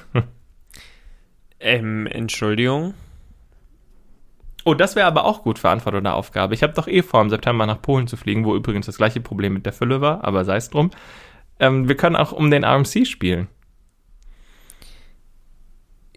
Ähm, 1.59 2.07
Entschuldigung. 2.07 2.93
Oh, 4.65 4.73
das 4.73 4.95
wäre 4.95 5.07
aber 5.07 5.25
auch 5.25 5.43
gut 5.43 5.57
für 5.57 5.69
Antwort 5.69 5.95
oder 5.95 6.15
Aufgabe. 6.15 6.53
Ich 6.53 6.63
habe 6.63 6.73
doch 6.73 6.87
eh 6.87 7.01
vor, 7.01 7.21
im 7.21 7.29
September 7.29 7.65
nach 7.65 7.81
Polen 7.81 8.07
zu 8.07 8.17
fliegen, 8.17 8.45
wo 8.45 8.55
übrigens 8.55 8.85
das 8.85 8.97
gleiche 8.97 9.21
Problem 9.21 9.53
mit 9.53 9.65
der 9.65 9.73
Fülle 9.73 10.01
war, 10.01 10.23
aber 10.23 10.45
sei 10.45 10.57
es 10.57 10.69
drum. 10.69 10.91
Ähm, 11.59 11.87
wir 11.87 11.95
können 11.95 12.15
auch 12.15 12.31
um 12.31 12.49
den 12.51 12.63
RMC 12.63 13.05
spielen. 13.05 13.47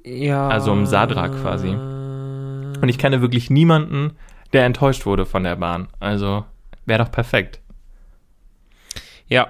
Ja. 0.05 0.49
Also 0.49 0.73
um 0.73 0.87
Sadra 0.87 1.29
quasi. 1.29 1.71
Und 1.71 2.89
ich 2.89 2.99
kenne 2.99 3.21
wirklich 3.21 3.51
niemanden, 3.51 4.17
der 4.53 4.67
enttäuscht 4.67 5.07
wurde 5.07 5.27
von 5.27 5.45
der 5.45 5.57
Bahn. 5.57 5.89
Also 6.01 6.45
wäre 6.85 7.05
doch 7.05 7.11
perfekt. 7.11 7.61
Ja. 9.29 9.49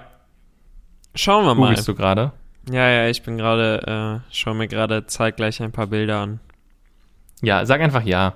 Schauen 1.14 1.44
wir 1.44 1.54
mal. 1.54 1.68
Googlest 1.68 1.88
du 1.88 1.94
gerade? 1.94 2.32
Ja, 2.70 2.88
ja, 2.88 3.08
ich 3.08 3.22
bin 3.22 3.38
gerade, 3.38 4.22
äh, 4.22 4.28
schau 4.30 4.54
mir 4.54 4.68
gerade 4.68 5.06
zeitgleich 5.06 5.60
ein 5.62 5.72
paar 5.72 5.88
Bilder 5.88 6.20
an. 6.20 6.40
Ja, 7.40 7.66
sag 7.66 7.80
einfach 7.80 8.04
ja. 8.04 8.34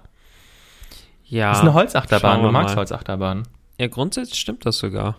Ja. 1.24 1.50
Das 1.50 1.58
ist 1.58 1.62
eine 1.62 1.74
Holzachterbahn. 1.74 2.42
Du 2.42 2.50
magst 2.50 2.74
mal. 2.74 2.80
Holzachterbahn. 2.80 3.44
Ja, 3.78 3.86
grundsätzlich 3.88 4.40
stimmt 4.40 4.66
das 4.66 4.78
sogar. 4.78 5.16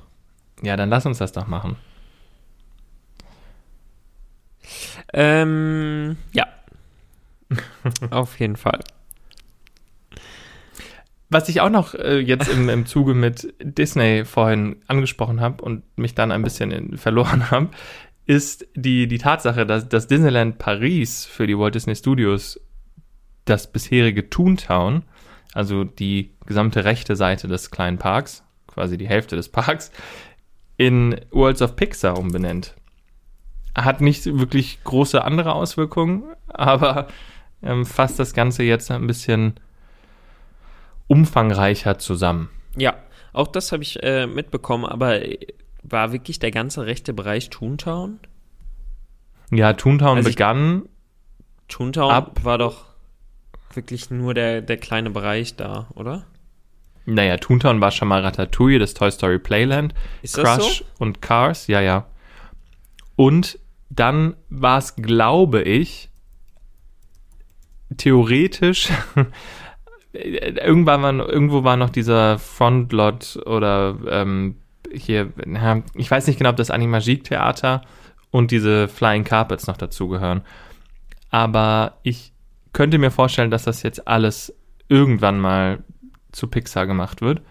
Ja, 0.62 0.76
dann 0.76 0.90
lass 0.90 1.06
uns 1.06 1.20
das 1.20 1.32
doch 1.32 1.48
machen. 1.48 1.78
Ähm, 5.14 6.18
ja. 6.34 6.48
Auf 8.12 8.40
jeden 8.40 8.56
Fall. 8.56 8.80
Was 11.30 11.50
ich 11.50 11.60
auch 11.60 11.70
noch 11.70 11.94
äh, 11.94 12.20
jetzt 12.20 12.48
im, 12.50 12.70
im 12.70 12.86
Zuge 12.86 13.14
mit 13.14 13.54
Disney 13.62 14.24
vorhin 14.24 14.78
angesprochen 14.88 15.42
habe 15.42 15.64
und 15.64 15.84
mich 15.98 16.16
dann 16.16 16.32
ein 16.32 16.42
bisschen 16.42 16.72
in, 16.72 16.98
verloren 16.98 17.52
habe, 17.52 17.70
ist 18.26 18.66
die, 18.76 19.08
die 19.08 19.18
Tatsache, 19.18 19.66
dass, 19.66 19.90
dass 19.90 20.08
Disneyland 20.08 20.58
Paris 20.58 21.26
für 21.26 21.48
die 21.48 21.58
Walt 21.58 21.76
Disney 21.76 21.96
Studios 21.96 22.60
das 23.46 23.72
bisherige 23.72 24.30
Toontown, 24.30 25.04
also 25.54 25.84
die 25.84 26.34
gesamte 26.46 26.86
rechte 26.86 27.16
Seite 27.16 27.48
des 27.48 27.72
kleinen 27.72 27.98
Parks, 27.98 28.44
quasi 28.68 28.98
die 28.98 29.08
Hälfte 29.08 29.36
des 29.36 29.50
Parks, 29.50 29.92
in 30.78 31.20
Worlds 31.32 31.62
of 31.62 31.76
Pixar 31.76 32.18
umbenennt. 32.18 32.76
Hat 33.78 34.02
nicht 34.02 34.26
wirklich 34.26 34.84
große 34.84 35.24
andere 35.24 35.54
Auswirkungen, 35.54 36.24
aber 36.48 37.08
ähm, 37.62 37.86
fasst 37.86 38.20
das 38.20 38.34
Ganze 38.34 38.64
jetzt 38.64 38.90
ein 38.92 39.06
bisschen 39.08 39.60
umfangreicher 41.08 42.00
zusammen. 42.00 42.50
Ja, 42.76 42.96
auch 43.34 43.48
das 43.48 43.72
habe 43.72 43.84
ich 43.84 44.02
äh, 44.04 44.28
mitbekommen, 44.28 44.86
aber 44.86 45.22
äh, 45.24 45.38
war 45.84 46.12
wirklich 46.12 46.40
der 46.40 46.52
ganze 46.52 46.86
rechte 46.86 47.14
Bereich 47.14 47.50
Toontown? 47.50 48.20
Ja, 49.52 49.74
Toontown 49.74 50.18
Also 50.18 50.30
ich- 50.30 50.36
begann, 50.36 50.84
Toontown 51.68 52.12
Ab- 52.12 52.44
war 52.44 52.58
doch 52.58 52.86
wirklich 53.74 54.10
nur 54.10 54.34
der, 54.34 54.62
der 54.62 54.78
kleine 54.78 55.10
Bereich 55.12 55.56
da, 55.56 55.88
oder? 55.96 56.26
Naja, 57.06 57.38
Toontown 57.38 57.80
war 57.80 57.92
schon 57.92 58.08
mal 58.10 58.22
Ratatouille, 58.22 58.80
das 58.80 58.94
Toy 58.94 59.12
Story 59.12 59.40
Playland, 59.40 59.94
Ist 60.24 60.36
Crush 60.36 60.80
so? 60.80 60.86
und 61.00 61.22
Cars, 61.22 61.68
ja, 61.68 61.80
ja. 61.80 62.06
Und 63.16 63.60
dann 63.90 64.36
war 64.50 64.78
es, 64.78 64.96
glaube 64.96 65.62
ich, 65.62 66.10
theoretisch, 67.96 68.90
irgendwann 70.14 71.02
war, 71.02 71.30
irgendwo 71.30 71.64
war 71.64 71.78
noch 71.78 71.90
dieser 71.90 72.40
Frontlot 72.40 73.40
oder 73.46 73.98
ähm, 74.10 74.58
hier, 74.92 75.32
ich 75.96 76.10
weiß 76.10 76.28
nicht 76.28 76.38
genau, 76.38 76.50
ob 76.52 76.58
das 76.58 76.72
Animagique 76.72 77.24
Theater 77.24 77.82
und 78.32 78.52
diese 78.52 78.88
Flying 78.88 79.24
Carpets 79.24 79.68
noch 79.68 79.78
dazugehören. 79.78 80.42
Aber 81.30 81.98
ich 82.04 82.34
könnte 82.74 82.98
mir 82.98 83.12
vorstellen, 83.12 83.52
dass 83.52 83.64
das 83.64 83.84
jetzt 83.84 84.08
alles 84.08 84.54
irgendwann 84.88 85.40
mal 85.40 85.84
zu 86.32 86.48
Pixar 86.48 86.88
gemacht 86.88 87.22
wird. 87.22 87.42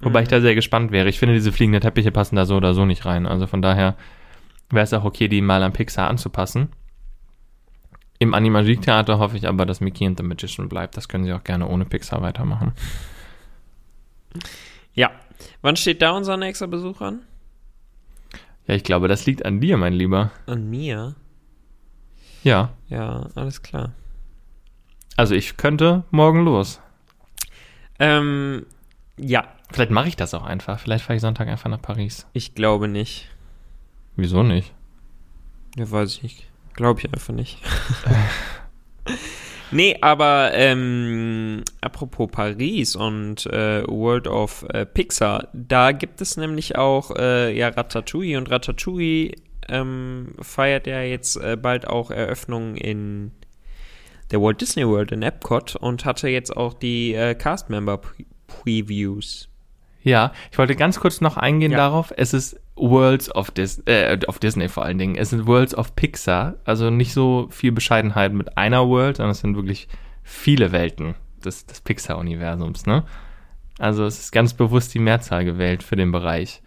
Wobei 0.00 0.20
Mhm. 0.20 0.22
ich 0.24 0.28
da 0.28 0.40
sehr 0.40 0.54
gespannt 0.54 0.92
wäre. 0.92 1.08
Ich 1.08 1.18
finde, 1.18 1.34
diese 1.34 1.52
fliegenden 1.52 1.80
Teppiche 1.80 2.12
passen 2.12 2.36
da 2.36 2.44
so 2.44 2.56
oder 2.56 2.74
so 2.74 2.84
nicht 2.84 3.06
rein. 3.06 3.26
Also 3.26 3.46
von 3.46 3.62
daher 3.62 3.96
wäre 4.70 4.84
es 4.84 4.92
auch 4.92 5.04
okay, 5.04 5.28
die 5.28 5.40
mal 5.40 5.62
an 5.62 5.72
Pixar 5.72 6.08
anzupassen. 6.08 6.70
Im 8.18 8.34
Animagique-Theater 8.34 9.18
hoffe 9.18 9.36
ich 9.36 9.48
aber, 9.48 9.66
dass 9.66 9.80
Mickey 9.80 10.06
and 10.06 10.18
the 10.18 10.24
Magician 10.24 10.68
bleibt. 10.68 10.96
Das 10.96 11.08
können 11.08 11.24
sie 11.24 11.32
auch 11.32 11.44
gerne 11.44 11.68
ohne 11.68 11.84
Pixar 11.84 12.22
weitermachen. 12.22 12.72
Ja. 14.94 15.10
Wann 15.62 15.76
steht 15.76 16.00
da 16.00 16.12
unser 16.12 16.36
nächster 16.36 16.66
Besuch 16.66 17.00
an? 17.00 17.22
Ja, 18.66 18.74
ich 18.74 18.84
glaube, 18.84 19.08
das 19.08 19.26
liegt 19.26 19.44
an 19.44 19.60
dir, 19.60 19.76
mein 19.76 19.92
Lieber. 19.92 20.30
An 20.46 20.70
mir? 20.70 21.16
Ja. 22.42 22.70
Ja, 22.88 23.28
alles 23.34 23.62
klar. 23.62 23.92
Also 25.16 25.34
ich 25.34 25.56
könnte 25.56 26.04
morgen 26.10 26.44
los. 26.44 26.80
Ähm, 27.98 28.64
ja, 29.16 29.44
Vielleicht 29.74 29.90
mache 29.90 30.06
ich 30.06 30.14
das 30.14 30.34
auch 30.34 30.44
einfach. 30.44 30.78
Vielleicht 30.78 31.04
fahre 31.04 31.16
ich 31.16 31.20
Sonntag 31.20 31.48
einfach 31.48 31.68
nach 31.68 31.82
Paris. 31.82 32.28
ich 32.32 32.54
glaube 32.54 32.86
nicht. 32.86 33.28
Wieso 34.16 34.42
nicht? 34.42 34.72
Ja, 35.76 35.90
weiß 35.90 36.16
ich 36.16 36.22
nicht. 36.22 36.46
Glaube 36.74 37.00
ich 37.00 37.12
einfach 37.12 37.34
nicht. 37.34 37.58
nee, 39.70 39.96
aber 40.00 40.50
ähm, 40.54 41.62
apropos 41.80 42.28
Paris 42.30 42.96
und 42.96 43.46
äh, 43.46 43.84
World 43.86 44.26
of 44.28 44.64
äh, 44.70 44.86
Pixar, 44.86 45.48
da 45.52 45.92
gibt 45.92 46.20
es 46.20 46.36
nämlich 46.36 46.76
auch 46.76 47.10
äh, 47.16 47.56
ja 47.56 47.68
Ratatouille 47.68 48.38
und 48.38 48.50
Ratatouille 48.50 49.32
ähm, 49.68 50.34
feiert 50.40 50.86
ja 50.86 51.02
jetzt 51.02 51.36
äh, 51.36 51.56
bald 51.60 51.86
auch 51.86 52.10
Eröffnung 52.10 52.76
in 52.76 53.32
der 54.30 54.40
Walt 54.40 54.60
Disney 54.60 54.86
World 54.86 55.12
in 55.12 55.22
Epcot 55.22 55.76
und 55.76 56.04
hatte 56.04 56.28
jetzt 56.28 56.56
auch 56.56 56.74
die 56.74 57.14
äh, 57.14 57.34
Cast-Member-Previews. 57.34 59.48
Ja, 60.02 60.32
ich 60.50 60.58
wollte 60.58 60.76
ganz 60.76 60.98
kurz 61.00 61.20
noch 61.20 61.36
eingehen 61.36 61.72
Ja. 61.72 61.78
darauf. 61.78 62.12
Es 62.16 62.32
ist 62.34 62.60
Worlds 62.76 63.34
of, 63.34 63.50
Dis 63.50 63.82
äh, 63.86 64.18
of 64.26 64.38
Disney 64.38 64.68
vor 64.68 64.84
allen 64.84 64.98
Dingen. 64.98 65.16
Es 65.16 65.30
sind 65.30 65.46
Worlds 65.46 65.74
of 65.76 65.94
Pixar. 65.94 66.56
Also 66.64 66.90
nicht 66.90 67.12
so 67.12 67.48
viel 67.50 67.72
Bescheidenheit 67.72 68.32
mit 68.32 68.56
einer 68.58 68.88
World, 68.88 69.18
sondern 69.18 69.32
es 69.32 69.40
sind 69.40 69.56
wirklich 69.56 69.88
viele 70.22 70.72
Welten 70.72 71.14
des, 71.44 71.66
des 71.66 71.80
Pixar-Universums, 71.80 72.86
ne? 72.86 73.04
Also 73.78 74.04
es 74.04 74.18
ist 74.18 74.32
ganz 74.32 74.54
bewusst 74.54 74.94
die 74.94 74.98
Mehrzahl 74.98 75.44
gewählt 75.44 75.82
für 75.82 75.96
den 75.96 76.12
Bereich. 76.12 76.62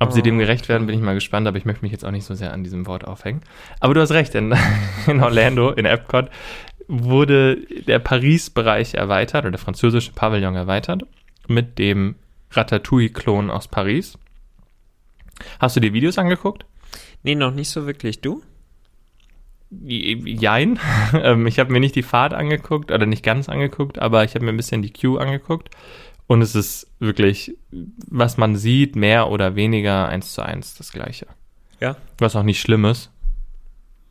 Ob 0.00 0.12
sie 0.12 0.20
Oh, 0.20 0.22
dem 0.22 0.38
gerecht 0.38 0.68
werden, 0.68 0.86
bin 0.86 0.96
ich 0.96 1.04
mal 1.04 1.14
gespannt, 1.14 1.48
aber 1.48 1.58
ich 1.58 1.64
möchte 1.64 1.82
mich 1.82 1.92
jetzt 1.92 2.04
auch 2.04 2.10
nicht 2.10 2.24
so 2.24 2.34
sehr 2.34 2.52
an 2.52 2.62
diesem 2.62 2.86
Wort 2.86 3.04
aufhängen. 3.04 3.40
Aber 3.80 3.94
du 3.94 4.00
hast 4.00 4.12
recht, 4.12 4.34
in, 4.34 4.54
in 5.06 5.22
Orlando, 5.22 5.70
in 5.70 5.86
Epcot, 5.86 6.30
wurde 6.86 7.56
der 7.86 7.98
Paris-Bereich 7.98 8.94
erweitert 8.94 9.44
oder 9.44 9.50
der 9.50 9.58
französische 9.58 10.12
Pavillon 10.12 10.54
erweitert 10.54 11.02
mit 11.48 11.78
dem 11.78 12.14
Ratatouille-Klon 12.52 13.50
aus 13.50 13.68
Paris. 13.68 14.18
Hast 15.58 15.76
du 15.76 15.80
dir 15.80 15.92
Videos 15.92 16.18
angeguckt? 16.18 16.64
Nee, 17.22 17.34
noch 17.34 17.52
nicht 17.52 17.70
so 17.70 17.86
wirklich. 17.86 18.20
Du? 18.20 18.42
Jein. 19.70 20.78
Ähm, 21.14 21.46
ich 21.46 21.58
habe 21.58 21.72
mir 21.72 21.80
nicht 21.80 21.94
die 21.94 22.02
Fahrt 22.02 22.34
angeguckt 22.34 22.90
oder 22.90 23.06
nicht 23.06 23.24
ganz 23.24 23.48
angeguckt, 23.48 23.98
aber 23.98 24.24
ich 24.24 24.34
habe 24.34 24.44
mir 24.44 24.52
ein 24.52 24.58
bisschen 24.58 24.82
die 24.82 24.92
Queue 24.92 25.18
angeguckt. 25.18 25.70
Und 26.26 26.42
es 26.42 26.54
ist 26.54 26.86
wirklich, 26.98 27.56
was 27.70 28.36
man 28.36 28.56
sieht, 28.56 28.94
mehr 28.94 29.30
oder 29.30 29.56
weniger 29.56 30.06
eins 30.08 30.34
zu 30.34 30.42
eins 30.42 30.74
das 30.74 30.92
gleiche. 30.92 31.26
Ja. 31.80 31.96
Was 32.18 32.36
auch 32.36 32.42
nicht 32.42 32.60
schlimm 32.60 32.84
ist. 32.84 33.10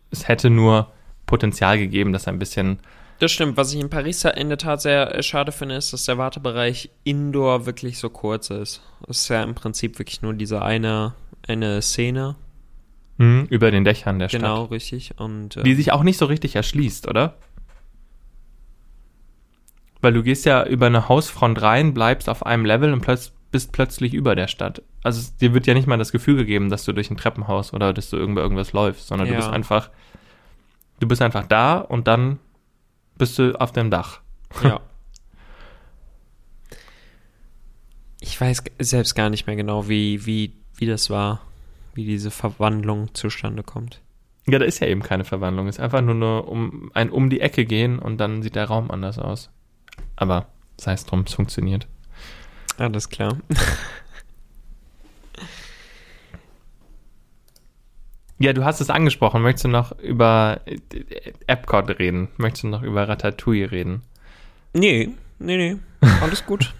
Es 0.10 0.28
hätte 0.28 0.50
nur 0.50 0.92
Potenzial 1.28 1.78
gegeben, 1.78 2.13
dass 2.13 2.28
ein 2.28 2.40
bisschen 2.40 2.80
Das 3.20 3.32
stimmt. 3.32 3.58
Was 3.58 3.74
ich 3.74 3.80
in 3.80 3.90
Paris 3.90 4.24
in 4.26 4.50
der 4.50 4.58
Tat 4.60 4.82
sehr 4.82 5.16
äh, 5.16 5.24
schade 5.24 5.52
finde, 5.52 5.76
ist, 5.76 5.92
dass 5.92 6.06
der 6.06 6.18
Wartebereich 6.20 6.92
indoor 7.04 7.66
wirklich 7.66 7.98
so 7.98 8.10
kurz 8.10 8.50
ist. 8.52 8.82
Es 9.08 9.22
ist 9.22 9.30
ja 9.30 9.42
im 9.44 9.56
Prinzip 9.56 9.98
wirklich 9.98 10.22
nur 10.22 10.34
diese 10.34 10.62
eine, 10.62 11.14
eine 11.48 11.82
Szene. 11.82 12.36
hm, 13.18 13.48
über 13.50 13.72
den 13.72 13.84
Dächern 13.84 14.20
der 14.20 14.28
Genau, 14.28 14.58
Stadt. 14.66 14.72
richtig. 14.72 15.20
Und 15.20 15.58
äh, 15.58 15.64
Die 15.64 15.74
sich 15.74 15.92
auch 15.92 16.04
nicht 16.04 16.18
so 16.20 16.26
richtig 16.28 16.56
erschließt, 16.56 17.08
oder? 17.08 17.34
Weil 20.02 20.14
du 20.14 20.22
gehst 20.22 20.46
ja 20.46 20.64
über 20.66 20.86
eine 20.86 21.10
Hausfront 21.10 21.60
rein, 21.62 21.94
bleibst 21.96 22.30
auf 22.30 22.46
einem 22.46 22.66
Level 22.66 22.94
und 22.94 23.02
plötz 23.02 23.34
bist 23.50 23.72
plötzlich 23.72 24.14
über 24.14 24.36
der 24.36 24.48
Stadt. 24.48 24.84
Also 25.04 25.32
dir 25.42 25.54
wird 25.56 25.66
ja 25.68 25.74
nicht 25.74 25.88
mal 25.88 25.98
das 25.98 26.12
Gefühl 26.12 26.36
gegeben, 26.36 26.70
dass 26.70 26.84
du 26.84 26.92
durch 26.94 27.10
ein 27.10 27.18
Treppenhaus 27.18 27.74
oder 27.74 27.94
dass 27.94 28.10
du 28.10 28.18
irgendwo 28.18 28.42
irgendwas 28.42 28.74
läufst, 28.74 29.08
sondern 29.08 29.28
Ja. 29.28 29.34
du 29.34 29.38
bist 29.40 29.50
einfach, 29.50 29.90
du 31.00 31.08
bist 31.08 31.22
einfach 31.22 31.48
da 31.48 31.78
und 31.80 32.08
dann 32.08 32.40
bist 33.18 33.38
du 33.40 33.60
auf 33.60 33.72
dem 33.72 33.92
Dach. 33.92 34.22
ja. 34.64 34.80
Ich 38.20 38.42
weiß 38.42 38.64
selbst 38.80 39.14
gar 39.14 39.30
nicht 39.30 39.46
mehr 39.46 39.56
genau, 39.56 39.88
wie, 39.88 40.26
wie, 40.26 40.54
wie 40.76 40.88
das 40.88 41.12
war, 41.12 41.42
wie 41.94 42.04
diese 42.04 42.32
Verwandlung 42.32 43.14
zustande 43.14 43.62
kommt. 43.62 44.02
Ja, 44.48 44.60
da 44.60 44.66
ist 44.66 44.80
ja 44.80 44.88
eben 44.88 45.04
keine 45.04 45.24
Verwandlung. 45.24 45.68
Es 45.68 45.76
ist 45.76 45.82
einfach 45.82 46.02
nur, 46.02 46.16
nur 46.16 46.48
um 46.48 46.90
ein 46.94 47.12
um 47.12 47.30
die 47.30 47.42
Ecke 47.42 47.66
gehen 47.66 48.00
und 48.00 48.18
dann 48.18 48.42
sieht 48.42 48.56
der 48.56 48.66
Raum 48.66 48.90
anders 48.90 49.20
aus. 49.20 49.50
Aber 50.16 50.48
sei 50.78 50.94
es 50.94 51.06
drum, 51.06 51.26
es 51.28 51.34
funktioniert. 51.34 51.88
Alles 52.78 53.10
klar. 53.10 53.38
Ja, 58.39 58.54
du 58.54 58.63
hast 58.63 58.82
es 58.82 58.89
angesprochen. 58.89 59.41
Möchtest 59.41 59.65
du 59.65 59.69
noch 59.69 59.97
über 60.00 60.62
äh, 60.65 60.78
Epcot 61.47 62.00
reden? 62.00 62.28
Möchtest 62.38 62.63
du 62.63 62.67
noch 62.67 62.84
über 62.84 63.08
Ratatouille 63.08 63.71
reden? 63.71 64.04
Nee, 64.73 65.10
nee, 65.39 65.58
nee. 65.58 65.78
Alles 66.21 66.45
gut. 66.45 66.73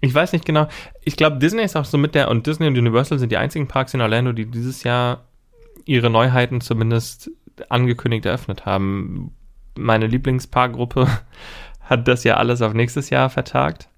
Ich 0.00 0.14
weiß 0.14 0.32
nicht 0.32 0.44
genau. 0.44 0.68
Ich 1.02 1.16
glaube, 1.16 1.38
Disney 1.38 1.62
ist 1.62 1.76
auch 1.76 1.86
so 1.86 1.96
mit 1.96 2.14
der, 2.14 2.30
und 2.30 2.46
Disney 2.46 2.66
und 2.66 2.76
Universal 2.76 3.18
sind 3.18 3.32
die 3.32 3.38
einzigen 3.38 3.66
Parks 3.66 3.94
in 3.94 4.02
Orlando, 4.02 4.32
die 4.32 4.44
dieses 4.44 4.82
Jahr 4.82 5.24
ihre 5.86 6.10
Neuheiten 6.10 6.60
zumindest 6.60 7.30
angekündigt 7.70 8.26
eröffnet 8.26 8.66
haben. 8.66 9.32
Meine 9.74 10.06
Lieblingsparkgruppe 10.06 11.08
hat 11.80 12.08
das 12.08 12.24
ja 12.24 12.36
alles 12.36 12.60
auf 12.60 12.74
nächstes 12.74 13.08
Jahr 13.08 13.30
vertagt. 13.30 13.88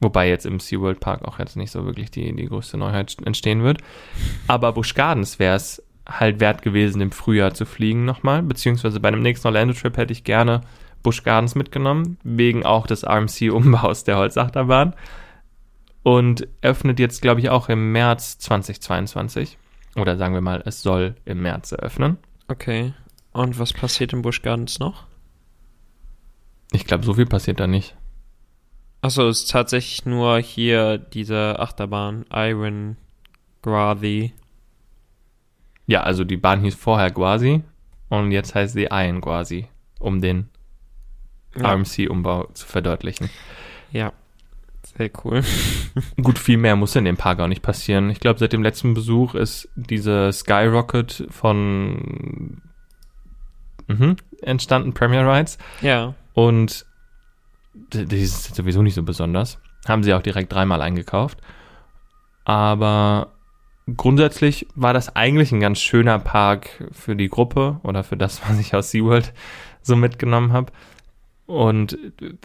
Wobei 0.00 0.28
jetzt 0.28 0.46
im 0.46 0.60
SeaWorld 0.60 1.00
Park 1.00 1.24
auch 1.24 1.38
jetzt 1.38 1.56
nicht 1.56 1.70
so 1.70 1.84
wirklich 1.84 2.10
die, 2.10 2.34
die 2.34 2.46
größte 2.46 2.76
Neuheit 2.76 3.16
entstehen 3.24 3.62
wird. 3.62 3.78
Aber 4.46 4.72
Busch 4.72 4.94
Gardens 4.94 5.38
wäre 5.38 5.56
es 5.56 5.82
halt 6.08 6.40
wert 6.40 6.62
gewesen, 6.62 7.00
im 7.00 7.10
Frühjahr 7.10 7.54
zu 7.54 7.64
fliegen 7.64 8.04
nochmal. 8.04 8.42
Beziehungsweise 8.42 9.00
bei 9.00 9.08
einem 9.08 9.22
nächsten 9.22 9.48
Orlando-Trip 9.48 9.96
hätte 9.96 10.12
ich 10.12 10.24
gerne 10.24 10.60
Busch 11.02 11.22
Gardens 11.22 11.54
mitgenommen, 11.54 12.18
wegen 12.24 12.64
auch 12.64 12.86
des 12.86 13.04
RMC-Umbaus 13.04 14.04
der 14.04 14.18
Holzachterbahn. 14.18 14.94
Und 16.02 16.46
öffnet 16.62 17.00
jetzt, 17.00 17.22
glaube 17.22 17.40
ich, 17.40 17.50
auch 17.50 17.68
im 17.68 17.90
März 17.92 18.38
2022. 18.38 19.58
Oder 19.96 20.16
sagen 20.16 20.34
wir 20.34 20.40
mal, 20.40 20.62
es 20.64 20.82
soll 20.82 21.16
im 21.24 21.42
März 21.42 21.72
eröffnen. 21.72 22.18
Okay. 22.48 22.92
Und 23.32 23.58
was 23.58 23.72
passiert 23.72 24.12
in 24.12 24.22
Busch 24.22 24.42
Gardens 24.42 24.78
noch? 24.78 25.04
Ich 26.72 26.84
glaube, 26.84 27.04
so 27.04 27.14
viel 27.14 27.26
passiert 27.26 27.58
da 27.58 27.66
nicht. 27.66 27.96
Achso, 29.06 29.28
es 29.28 29.42
ist 29.42 29.50
tatsächlich 29.52 30.04
nur 30.04 30.38
hier 30.40 30.98
diese 30.98 31.60
Achterbahn, 31.60 32.24
Iron 32.32 32.96
Gravy. 33.62 34.32
Ja, 35.86 36.00
also 36.02 36.24
die 36.24 36.36
Bahn 36.36 36.60
hieß 36.62 36.74
vorher 36.74 37.12
Guasi 37.12 37.62
und 38.08 38.32
jetzt 38.32 38.56
heißt 38.56 38.74
sie 38.74 38.88
Iron 38.90 39.20
Guasi, 39.20 39.68
um 40.00 40.20
den 40.20 40.48
Ja. 41.54 41.70
RMC-Umbau 41.72 42.48
zu 42.52 42.66
verdeutlichen. 42.66 43.30
ja. 43.92 44.12
Sehr 44.96 45.10
cool. 45.24 45.42
Gut, 46.22 46.38
viel 46.38 46.56
mehr 46.56 46.74
muss 46.74 46.96
in 46.96 47.04
dem 47.04 47.16
Park 47.16 47.38
auch 47.38 47.48
nicht 47.48 47.62
passieren. 47.62 48.10
Ich 48.10 48.18
glaube, 48.18 48.40
seit 48.40 48.52
dem 48.52 48.62
letzten 48.64 48.94
Besuch 48.94 49.36
ist 49.36 49.68
diese 49.76 50.32
Skyrocket 50.32 51.28
von 51.30 52.60
mhm, 53.86 54.16
entstanden, 54.42 54.94
Premier 54.94 55.28
Rides. 55.28 55.58
Ja. 55.80 56.14
Und 56.34 56.86
die 57.92 58.22
ist 58.22 58.54
sowieso 58.54 58.82
nicht 58.82 58.94
so 58.94 59.02
besonders. 59.02 59.58
Haben 59.86 60.02
sie 60.02 60.14
auch 60.14 60.22
direkt 60.22 60.52
dreimal 60.52 60.82
eingekauft. 60.82 61.38
Aber 62.44 63.32
grundsätzlich 63.96 64.66
war 64.74 64.92
das 64.92 65.14
eigentlich 65.14 65.52
ein 65.52 65.60
ganz 65.60 65.80
schöner 65.80 66.18
Park 66.18 66.88
für 66.92 67.16
die 67.16 67.28
Gruppe 67.28 67.80
oder 67.82 68.04
für 68.04 68.16
das, 68.16 68.42
was 68.48 68.58
ich 68.58 68.74
aus 68.74 68.90
SeaWorld 68.90 69.32
so 69.82 69.96
mitgenommen 69.96 70.52
habe. 70.52 70.72
Und 71.46 71.96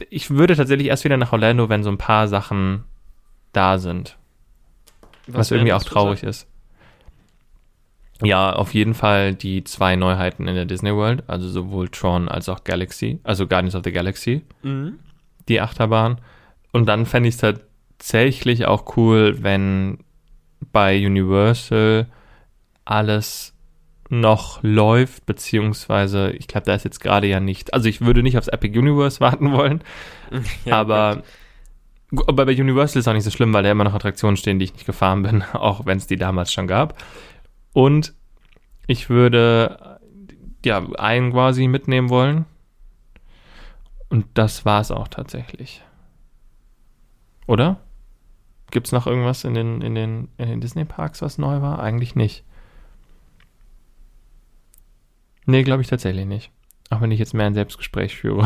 ich 0.09 0.29
würde 0.29 0.55
tatsächlich 0.55 0.87
erst 0.87 1.03
wieder 1.03 1.17
nach 1.17 1.33
Orlando, 1.33 1.69
wenn 1.69 1.83
so 1.83 1.89
ein 1.89 1.97
paar 1.97 2.27
Sachen 2.27 2.83
da 3.51 3.79
sind. 3.79 4.17
Was, 5.27 5.37
was 5.37 5.51
irgendwie 5.51 5.73
auch 5.73 5.83
traurig 5.83 6.23
ist. 6.23 6.47
Ja, 8.23 8.53
auf 8.53 8.73
jeden 8.73 8.93
Fall 8.93 9.33
die 9.33 9.63
zwei 9.63 9.95
Neuheiten 9.95 10.47
in 10.47 10.53
der 10.53 10.65
Disney 10.65 10.93
World, 10.93 11.23
also 11.27 11.49
sowohl 11.49 11.89
Tron 11.89 12.29
als 12.29 12.49
auch 12.49 12.63
Galaxy, 12.63 13.19
also 13.23 13.47
Guardians 13.47 13.73
of 13.73 13.81
the 13.83 13.91
Galaxy, 13.91 14.43
mhm. 14.61 14.99
Die 15.47 15.62
Achterbahn. 15.62 16.19
Und 16.71 16.88
dann 16.88 17.06
fände 17.06 17.30
ich 17.30 17.36
es 17.36 17.41
tatsächlich 17.41 18.65
auch 18.65 18.97
cool, 18.97 19.38
wenn 19.41 19.99
bei 20.71 21.06
Universal 21.06 22.08
alles 22.86 23.54
noch 24.12 24.62
läuft, 24.62 25.25
beziehungsweise 25.25 26.32
ich 26.32 26.47
glaube, 26.47 26.65
da 26.65 26.75
ist 26.75 26.84
jetzt 26.84 26.99
gerade 26.99 27.27
ja 27.27 27.39
nicht, 27.39 27.73
also 27.73 27.88
ich 27.88 28.01
würde 28.01 28.21
nicht 28.21 28.38
aufs 28.38 28.49
Epic 28.49 28.77
Universe 28.77 29.19
warten 29.21 29.54
wollen, 29.54 29.84
ja, 30.65 30.77
aber, 30.77 31.23
aber 32.27 32.45
bei 32.45 32.60
Universal 32.60 32.99
ist 32.99 33.08
auch 33.08 33.13
nicht 33.13 33.23
so 33.23 33.32
schlimm, 33.32 33.54
weil 33.54 33.63
da 33.63 33.71
immer 33.71 33.86
noch 33.86 33.93
Attraktionen 33.93 34.36
stehen, 34.36 34.60
die 34.60 34.65
ich 34.65 34.73
nicht 34.73 34.86
gefahren 34.86 35.23
bin, 35.23 35.43
auch 35.54 35.86
wenn 35.86 35.97
es 35.97 36.08
die 36.08 36.17
damals 36.17 36.51
schon 36.51 36.67
gab. 36.67 37.01
Und 37.73 38.13
ich 38.86 39.10
würde 39.10 39.99
ja 40.65 40.86
einen 40.97 41.32
quasi 41.32 41.67
mitnehmen 41.67 42.10
wollen. 42.10 42.45
Und 44.12 44.26
das 44.34 44.65
war 44.65 44.82
es 44.82 44.91
auch 44.91 45.08
tatsächlich. 45.08 45.82
Oder? 47.47 47.80
Gibt 48.69 48.88
es 48.88 48.91
noch 48.91 49.08
irgendwas 49.08 49.45
in 49.45 49.54
den, 49.54 49.82
in 49.82 49.95
den, 49.95 50.28
in 50.38 50.50
den 50.50 50.60
Disney-Parks, 50.60 51.21
was 51.21 51.38
neu 51.38 51.62
war? 51.62 51.80
Eigentlich 51.80 52.13
nicht. 52.13 52.43
Nee, 55.45 55.63
glaube 55.63 55.82
ich 55.82 55.88
tatsächlich 55.88 56.26
nicht. 56.26 56.52
Auch 56.89 57.00
wenn 57.00 57.12
ich 57.12 57.19
jetzt 57.19 57.34
mehr 57.34 57.45
ein 57.45 57.54
Selbstgespräch 57.54 58.17
führe. 58.17 58.45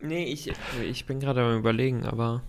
nee, 0.00 0.24
ich, 0.24 0.50
ich 0.82 1.04
bin 1.04 1.20
gerade 1.20 1.42
am 1.42 1.58
überlegen, 1.58 2.06
aber. 2.06 2.42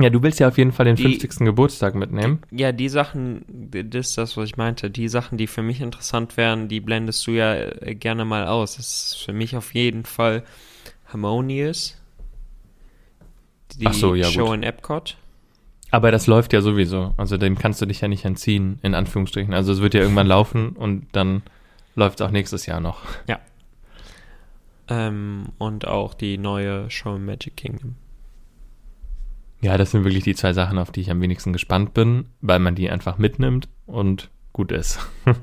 Ja, 0.00 0.10
du 0.10 0.22
willst 0.22 0.40
ja 0.40 0.48
auf 0.48 0.58
jeden 0.58 0.72
Fall 0.72 0.86
den 0.86 0.96
die, 0.96 1.02
50. 1.02 1.46
Geburtstag 1.46 1.94
mitnehmen. 1.94 2.40
Ja, 2.50 2.72
die 2.72 2.88
Sachen, 2.88 3.44
das 3.48 4.08
ist 4.08 4.18
das, 4.18 4.36
was 4.36 4.50
ich 4.50 4.56
meinte. 4.56 4.90
Die 4.90 5.08
Sachen, 5.08 5.38
die 5.38 5.46
für 5.46 5.62
mich 5.62 5.80
interessant 5.80 6.36
wären, 6.36 6.68
die 6.68 6.80
blendest 6.80 7.26
du 7.26 7.32
ja 7.32 7.54
äh, 7.54 7.94
gerne 7.94 8.24
mal 8.24 8.46
aus. 8.46 8.76
Das 8.76 8.86
ist 8.86 9.24
für 9.24 9.32
mich 9.32 9.56
auf 9.56 9.74
jeden 9.74 10.04
Fall 10.04 10.44
Harmonious. 11.06 11.96
Die 13.76 13.86
Ach 13.86 13.94
so, 13.94 14.14
ja, 14.14 14.26
Show 14.26 14.46
gut. 14.46 14.54
in 14.54 14.62
Epcot. 14.62 15.16
Aber 15.90 16.10
das 16.10 16.26
läuft 16.26 16.52
ja 16.52 16.60
sowieso. 16.60 17.14
Also 17.16 17.36
dem 17.36 17.56
kannst 17.56 17.80
du 17.80 17.86
dich 17.86 18.00
ja 18.00 18.08
nicht 18.08 18.24
entziehen, 18.24 18.78
in 18.82 18.94
Anführungsstrichen. 18.94 19.54
Also 19.54 19.72
es 19.72 19.80
wird 19.80 19.94
ja 19.94 20.00
irgendwann 20.00 20.26
laufen 20.26 20.70
und 20.70 21.06
dann 21.12 21.42
läuft 21.94 22.20
es 22.20 22.26
auch 22.26 22.30
nächstes 22.30 22.66
Jahr 22.66 22.80
noch. 22.80 23.02
Ja. 23.28 23.38
Ähm, 24.88 25.46
und 25.58 25.86
auch 25.86 26.14
die 26.14 26.38
neue 26.38 26.90
Show 26.90 27.16
in 27.16 27.24
Magic 27.24 27.56
Kingdom. 27.56 27.96
Ja, 29.60 29.78
das 29.78 29.90
sind 29.90 30.04
wirklich 30.04 30.24
die 30.24 30.34
zwei 30.34 30.52
Sachen, 30.52 30.78
auf 30.78 30.92
die 30.92 31.00
ich 31.00 31.10
am 31.10 31.20
wenigsten 31.20 31.52
gespannt 31.52 31.94
bin, 31.94 32.26
weil 32.40 32.58
man 32.58 32.74
die 32.74 32.90
einfach 32.90 33.18
mitnimmt 33.18 33.68
und 33.86 34.30
gut 34.52 34.70
ist. 34.70 34.98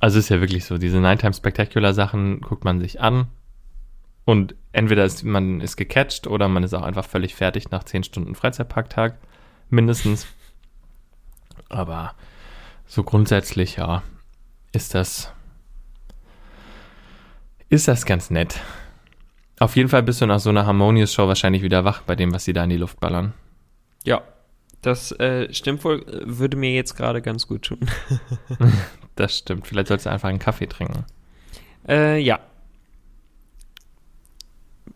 also 0.00 0.18
ist 0.18 0.28
ja 0.28 0.40
wirklich 0.40 0.64
so, 0.64 0.78
diese 0.78 1.00
Nighttime 1.00 1.34
Spectacular 1.34 1.94
Sachen 1.94 2.40
guckt 2.40 2.64
man 2.64 2.80
sich 2.80 3.00
an 3.00 3.28
und 4.24 4.54
entweder 4.72 5.04
ist 5.04 5.24
man 5.24 5.60
ist 5.60 5.76
gecatcht 5.76 6.26
oder 6.26 6.48
man 6.48 6.62
ist 6.62 6.74
auch 6.74 6.82
einfach 6.82 7.04
völlig 7.04 7.34
fertig 7.34 7.70
nach 7.70 7.84
10 7.84 8.04
Stunden 8.04 8.34
Freizeitparktag, 8.34 9.18
mindestens. 9.70 10.26
Aber 11.68 12.14
so 12.86 13.02
grundsätzlich, 13.02 13.76
ja, 13.76 14.02
ist 14.72 14.94
das, 14.94 15.32
ist 17.68 17.88
das 17.88 18.04
ganz 18.04 18.30
nett. 18.30 18.60
Auf 19.60 19.76
jeden 19.76 19.90
Fall 19.90 20.02
bist 20.02 20.22
du 20.22 20.26
nach 20.26 20.40
so 20.40 20.48
einer 20.48 20.64
Harmonious 20.64 21.12
Show 21.12 21.28
wahrscheinlich 21.28 21.62
wieder 21.62 21.84
wach 21.84 22.00
bei 22.02 22.16
dem, 22.16 22.32
was 22.32 22.46
sie 22.46 22.54
da 22.54 22.64
in 22.64 22.70
die 22.70 22.78
Luft 22.78 22.98
ballern. 22.98 23.34
Ja, 24.04 24.22
das 24.80 25.12
äh, 25.12 25.52
stimmt 25.52 25.84
wohl, 25.84 26.02
würde 26.24 26.56
mir 26.56 26.72
jetzt 26.72 26.96
gerade 26.96 27.20
ganz 27.20 27.46
gut 27.46 27.62
tun. 27.62 27.78
das 29.16 29.36
stimmt. 29.36 29.66
Vielleicht 29.66 29.88
sollst 29.88 30.06
du 30.06 30.10
einfach 30.10 30.30
einen 30.30 30.38
Kaffee 30.38 30.66
trinken. 30.66 31.04
Äh, 31.86 32.18
ja. 32.20 32.40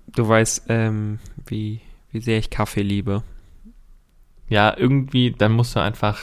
Du 0.09 0.27
weißt, 0.27 0.65
ähm, 0.71 1.19
wie, 1.45 1.81
wie 2.11 2.21
sehr 2.21 2.39
ich 2.39 2.49
Kaffee 2.49 2.83
liebe. 2.83 3.23
Ja, 4.49 4.75
irgendwie, 4.75 5.31
dann 5.31 5.53
musst 5.53 5.77
du 5.77 5.81
einfach 5.81 6.23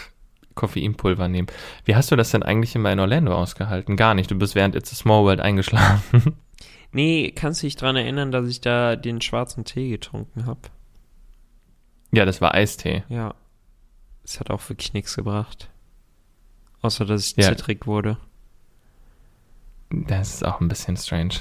Koffeinpulver 0.56 1.28
nehmen. 1.28 1.48
Wie 1.86 1.96
hast 1.96 2.10
du 2.10 2.16
das 2.16 2.32
denn 2.32 2.42
eigentlich 2.42 2.74
immer 2.76 2.92
in 2.92 3.00
Orlando 3.00 3.36
ausgehalten? 3.36 3.98
Gar 3.98 4.16
nicht. 4.16 4.32
Du 4.32 4.36
bist 4.36 4.56
während 4.56 4.76
It's 4.76 4.92
a 4.92 4.96
Small 4.96 5.26
World 5.26 5.42
eingeschlafen. 5.42 6.38
Nee, 6.92 7.32
kannst 7.32 7.62
du 7.62 7.68
dich 7.68 7.76
dran 7.76 7.96
erinnern, 7.96 8.32
dass 8.32 8.48
ich 8.48 8.62
da 8.62 8.96
den 8.96 9.22
schwarzen 9.22 9.64
Tee 9.64 9.90
getrunken 9.90 10.46
habe? 10.46 10.62
Ja, 12.12 12.26
das 12.26 12.42
war 12.42 12.54
Eistee. 12.54 13.04
Ja. 13.08 13.34
Es 14.24 14.40
hat 14.40 14.50
auch 14.50 14.68
wirklich 14.70 14.94
nichts 14.94 15.16
gebracht. 15.16 15.70
Außer, 16.82 17.06
dass 17.06 17.26
ich 17.26 17.38
ja. 17.38 17.50
zittrig 17.50 17.88
wurde. 17.88 18.18
Das 19.90 20.36
ist 20.36 20.46
auch 20.46 20.60
ein 20.60 20.68
bisschen 20.68 20.98
strange. 20.98 21.36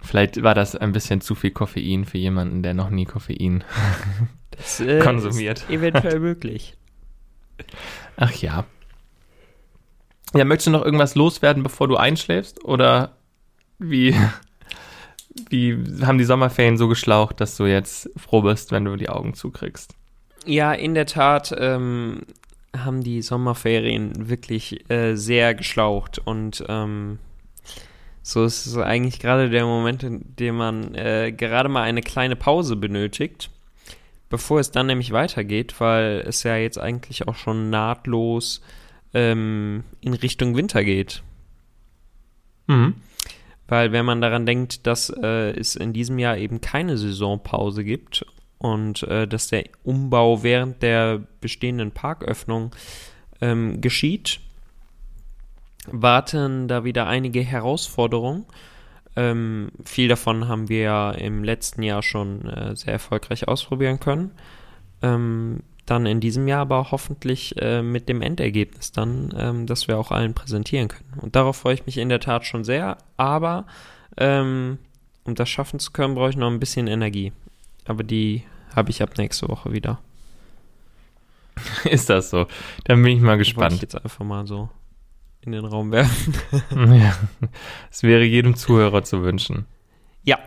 Vielleicht 0.00 0.42
war 0.42 0.54
das 0.54 0.76
ein 0.76 0.92
bisschen 0.92 1.20
zu 1.20 1.34
viel 1.34 1.50
Koffein 1.50 2.04
für 2.04 2.18
jemanden, 2.18 2.62
der 2.62 2.72
noch 2.72 2.90
nie 2.90 3.04
Koffein 3.04 3.64
das, 4.50 4.80
äh, 4.80 5.00
konsumiert. 5.00 5.60
Ist 5.60 5.70
eventuell 5.70 6.20
möglich. 6.20 6.76
Ach 8.16 8.32
ja. 8.34 8.64
Ja, 10.34 10.44
möchtest 10.44 10.68
du 10.68 10.70
noch 10.70 10.84
irgendwas 10.84 11.14
loswerden, 11.14 11.62
bevor 11.62 11.88
du 11.88 11.96
einschläfst? 11.96 12.64
Oder 12.64 13.17
wie, 13.78 14.14
wie 15.50 15.76
haben 16.02 16.18
die 16.18 16.24
Sommerferien 16.24 16.76
so 16.76 16.88
geschlaucht, 16.88 17.40
dass 17.40 17.56
du 17.56 17.66
jetzt 17.66 18.10
froh 18.16 18.42
bist, 18.42 18.72
wenn 18.72 18.84
du 18.84 18.96
die 18.96 19.08
Augen 19.08 19.34
zukriegst? 19.34 19.94
Ja, 20.44 20.72
in 20.72 20.94
der 20.94 21.06
Tat 21.06 21.54
ähm, 21.58 22.22
haben 22.76 23.02
die 23.02 23.22
Sommerferien 23.22 24.28
wirklich 24.28 24.88
äh, 24.90 25.14
sehr 25.14 25.54
geschlaucht 25.54 26.18
und 26.18 26.64
ähm, 26.68 27.18
so 28.22 28.44
ist 28.44 28.66
es 28.66 28.76
eigentlich 28.76 29.20
gerade 29.20 29.48
der 29.48 29.64
Moment, 29.64 30.02
in 30.02 30.36
dem 30.36 30.56
man 30.56 30.94
äh, 30.94 31.32
gerade 31.32 31.68
mal 31.68 31.82
eine 31.82 32.02
kleine 32.02 32.36
Pause 32.36 32.76
benötigt, 32.76 33.50
bevor 34.28 34.60
es 34.60 34.70
dann 34.70 34.86
nämlich 34.86 35.12
weitergeht, 35.12 35.80
weil 35.80 36.24
es 36.26 36.42
ja 36.42 36.56
jetzt 36.56 36.78
eigentlich 36.78 37.26
auch 37.26 37.36
schon 37.36 37.70
nahtlos 37.70 38.60
ähm, 39.14 39.84
in 40.00 40.12
Richtung 40.12 40.56
Winter 40.56 40.84
geht. 40.84 41.22
Mhm. 42.66 42.96
Weil 43.68 43.92
wenn 43.92 44.06
man 44.06 44.20
daran 44.20 44.46
denkt, 44.46 44.86
dass 44.86 45.10
äh, 45.10 45.50
es 45.50 45.76
in 45.76 45.92
diesem 45.92 46.18
Jahr 46.18 46.38
eben 46.38 46.60
keine 46.60 46.96
Saisonpause 46.96 47.84
gibt 47.84 48.24
und 48.56 49.02
äh, 49.04 49.28
dass 49.28 49.48
der 49.48 49.64
Umbau 49.84 50.42
während 50.42 50.82
der 50.82 51.20
bestehenden 51.40 51.92
Parköffnung 51.92 52.74
ähm, 53.40 53.80
geschieht, 53.80 54.40
warten 55.86 56.66
da 56.66 56.84
wieder 56.84 57.06
einige 57.06 57.40
Herausforderungen. 57.40 58.46
Ähm, 59.16 59.70
viel 59.84 60.08
davon 60.08 60.48
haben 60.48 60.68
wir 60.68 60.80
ja 60.80 61.10
im 61.10 61.44
letzten 61.44 61.82
Jahr 61.82 62.02
schon 62.02 62.48
äh, 62.48 62.74
sehr 62.74 62.94
erfolgreich 62.94 63.48
ausprobieren 63.48 64.00
können. 64.00 64.30
Ähm, 65.02 65.62
dann 65.90 66.06
in 66.06 66.20
diesem 66.20 66.48
Jahr 66.48 66.60
aber 66.60 66.90
hoffentlich 66.90 67.60
äh, 67.60 67.82
mit 67.82 68.08
dem 68.08 68.22
Endergebnis 68.22 68.92
dann, 68.92 69.34
ähm, 69.36 69.66
dass 69.66 69.88
wir 69.88 69.98
auch 69.98 70.10
allen 70.10 70.34
präsentieren 70.34 70.88
können. 70.88 71.14
Und 71.20 71.36
darauf 71.36 71.56
freue 71.56 71.74
ich 71.74 71.86
mich 71.86 71.98
in 71.98 72.08
der 72.08 72.20
Tat 72.20 72.44
schon 72.44 72.64
sehr, 72.64 72.98
aber 73.16 73.66
ähm, 74.16 74.78
um 75.24 75.34
das 75.34 75.48
schaffen 75.48 75.78
zu 75.78 75.92
können, 75.92 76.14
brauche 76.14 76.30
ich 76.30 76.36
noch 76.36 76.50
ein 76.50 76.60
bisschen 76.60 76.86
Energie. 76.86 77.32
Aber 77.86 78.04
die 78.04 78.44
habe 78.74 78.90
ich 78.90 79.02
ab 79.02 79.16
nächste 79.16 79.48
Woche 79.48 79.72
wieder. 79.72 79.98
Ist 81.84 82.10
das 82.10 82.30
so? 82.30 82.46
Dann 82.84 83.02
bin 83.02 83.16
ich 83.16 83.22
mal 83.22 83.38
gespannt. 83.38 83.74
ich 83.74 83.82
jetzt 83.82 83.96
einfach 83.96 84.24
mal 84.24 84.46
so 84.46 84.68
in 85.40 85.52
den 85.52 85.64
Raum 85.64 85.92
werfen. 85.92 86.34
ja, 86.94 87.16
es 87.90 88.02
wäre 88.02 88.24
jedem 88.24 88.56
Zuhörer 88.56 89.04
zu 89.04 89.22
wünschen. 89.22 89.66
Ja. 90.22 90.38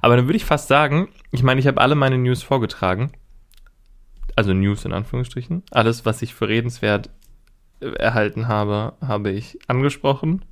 Aber 0.00 0.16
dann 0.16 0.26
würde 0.26 0.36
ich 0.36 0.44
fast 0.44 0.68
sagen, 0.68 1.08
ich 1.32 1.42
meine, 1.42 1.60
ich 1.60 1.66
habe 1.66 1.80
alle 1.80 1.94
meine 1.96 2.18
News 2.18 2.42
vorgetragen 2.42 3.12
also 4.36 4.52
News 4.52 4.84
in 4.84 4.92
Anführungsstrichen. 4.92 5.62
Alles, 5.70 6.04
was 6.04 6.22
ich 6.22 6.34
für 6.34 6.48
redenswert 6.48 7.10
äh, 7.80 7.86
erhalten 7.92 8.48
habe, 8.48 8.94
habe 9.00 9.30
ich 9.30 9.58
angesprochen. 9.68 10.44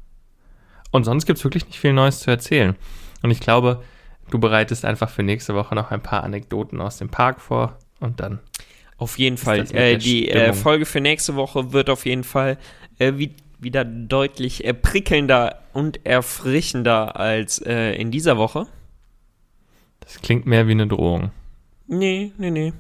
Und 0.90 1.04
sonst 1.04 1.26
gibt 1.26 1.38
es 1.38 1.44
wirklich 1.44 1.66
nicht 1.66 1.78
viel 1.78 1.92
Neues 1.92 2.20
zu 2.20 2.30
erzählen. 2.30 2.76
Und 3.22 3.30
ich 3.30 3.40
glaube, 3.40 3.82
du 4.30 4.38
bereitest 4.38 4.84
einfach 4.84 5.10
für 5.10 5.22
nächste 5.22 5.54
Woche 5.54 5.74
noch 5.74 5.90
ein 5.90 6.02
paar 6.02 6.24
Anekdoten 6.24 6.80
aus 6.80 6.98
dem 6.98 7.08
Park 7.08 7.40
vor 7.40 7.78
und 8.00 8.20
dann. 8.20 8.40
Auf 8.96 9.18
jeden 9.18 9.36
Fall. 9.36 9.66
Äh, 9.72 9.96
die 9.98 10.30
äh, 10.30 10.52
Folge 10.52 10.84
für 10.84 11.00
nächste 11.00 11.34
Woche 11.34 11.72
wird 11.72 11.88
auf 11.88 12.04
jeden 12.04 12.24
Fall 12.24 12.58
äh, 12.98 13.14
wie, 13.16 13.34
wieder 13.58 13.84
deutlich 13.84 14.64
prickelnder 14.82 15.62
und 15.72 16.04
erfrischender 16.04 17.16
als 17.16 17.60
äh, 17.64 17.92
in 17.92 18.10
dieser 18.10 18.36
Woche. 18.36 18.66
Das 20.00 20.20
klingt 20.20 20.44
mehr 20.46 20.66
wie 20.66 20.72
eine 20.72 20.86
Drohung. 20.86 21.30
Nee, 21.86 22.32
nee, 22.36 22.50
nee. 22.50 22.72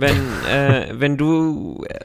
Wenn, 0.00 0.16
äh, 0.48 0.88
wenn 0.92 1.18
du 1.18 1.84
äh, 1.86 1.98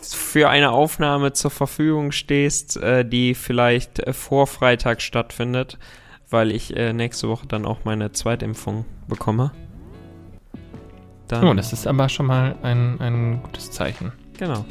für 0.00 0.50
eine 0.50 0.72
Aufnahme 0.72 1.32
zur 1.32 1.50
Verfügung 1.50 2.12
stehst, 2.12 2.76
äh, 2.76 3.04
die 3.04 3.34
vielleicht 3.34 4.00
äh, 4.00 4.12
vor 4.12 4.46
Freitag 4.46 5.00
stattfindet, 5.00 5.78
weil 6.28 6.52
ich 6.52 6.76
äh, 6.76 6.92
nächste 6.92 7.28
Woche 7.28 7.46
dann 7.46 7.64
auch 7.64 7.84
meine 7.84 8.12
Zweitimpfung 8.12 8.84
bekomme. 9.06 9.52
Dann, 11.28 11.44
oh, 11.46 11.54
das 11.54 11.72
ist 11.72 11.86
aber 11.86 12.10
schon 12.10 12.26
mal 12.26 12.56
ein, 12.62 13.00
ein 13.00 13.42
gutes 13.42 13.70
Zeichen. 13.70 14.12
Genau. 14.38 14.66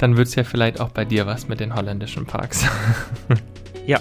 Dann 0.00 0.16
wird 0.16 0.26
es 0.26 0.34
ja 0.34 0.42
vielleicht 0.44 0.80
auch 0.80 0.90
bei 0.90 1.04
dir 1.04 1.26
was 1.26 1.46
mit 1.46 1.60
den 1.60 1.74
holländischen 1.74 2.26
Parks. 2.26 2.66
ja. 3.86 4.00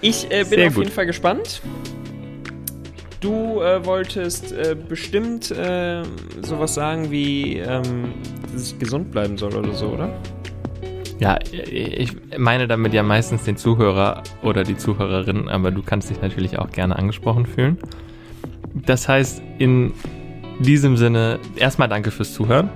Ich 0.00 0.30
äh, 0.30 0.44
bin 0.44 0.58
Sehr 0.58 0.68
auf 0.68 0.74
gut. 0.74 0.84
jeden 0.84 0.94
Fall 0.94 1.06
gespannt. 1.06 1.60
Du 3.20 3.60
äh, 3.60 3.84
wolltest 3.84 4.52
äh, 4.52 4.76
bestimmt 4.76 5.50
äh, 5.50 6.02
sowas 6.42 6.74
sagen 6.74 7.10
wie, 7.10 7.58
ähm, 7.58 8.14
dass 8.52 8.72
ich 8.72 8.78
gesund 8.78 9.10
bleiben 9.10 9.36
soll 9.36 9.54
oder 9.56 9.72
so, 9.72 9.88
oder? 9.88 10.10
Ja, 11.18 11.36
ich 11.50 12.12
meine 12.38 12.68
damit 12.68 12.94
ja 12.94 13.02
meistens 13.02 13.42
den 13.42 13.56
Zuhörer 13.56 14.22
oder 14.42 14.62
die 14.62 14.76
Zuhörerin, 14.76 15.48
aber 15.48 15.72
du 15.72 15.82
kannst 15.82 16.10
dich 16.10 16.22
natürlich 16.22 16.60
auch 16.60 16.70
gerne 16.70 16.96
angesprochen 16.96 17.44
fühlen. 17.44 17.76
Das 18.72 19.08
heißt, 19.08 19.42
in 19.58 19.92
diesem 20.60 20.96
Sinne, 20.96 21.40
erstmal 21.56 21.88
danke 21.88 22.12
fürs 22.12 22.32
Zuhören. 22.34 22.70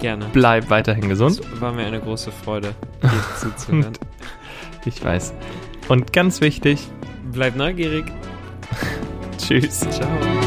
Gerne. 0.00 0.26
Bleib 0.32 0.70
weiterhin 0.70 1.10
gesund. 1.10 1.40
Es 1.52 1.60
war 1.60 1.72
mir 1.72 1.84
eine 1.84 2.00
große 2.00 2.32
Freude, 2.32 2.74
dir 3.02 3.10
zuzuhören. 3.38 3.92
ich 4.86 5.04
weiß. 5.04 5.34
Und 5.88 6.14
ganz 6.14 6.40
wichtig, 6.40 6.88
bleib 7.32 7.54
neugierig. 7.54 8.06
Tschüss. 9.38 9.80
Ciao. 9.80 10.45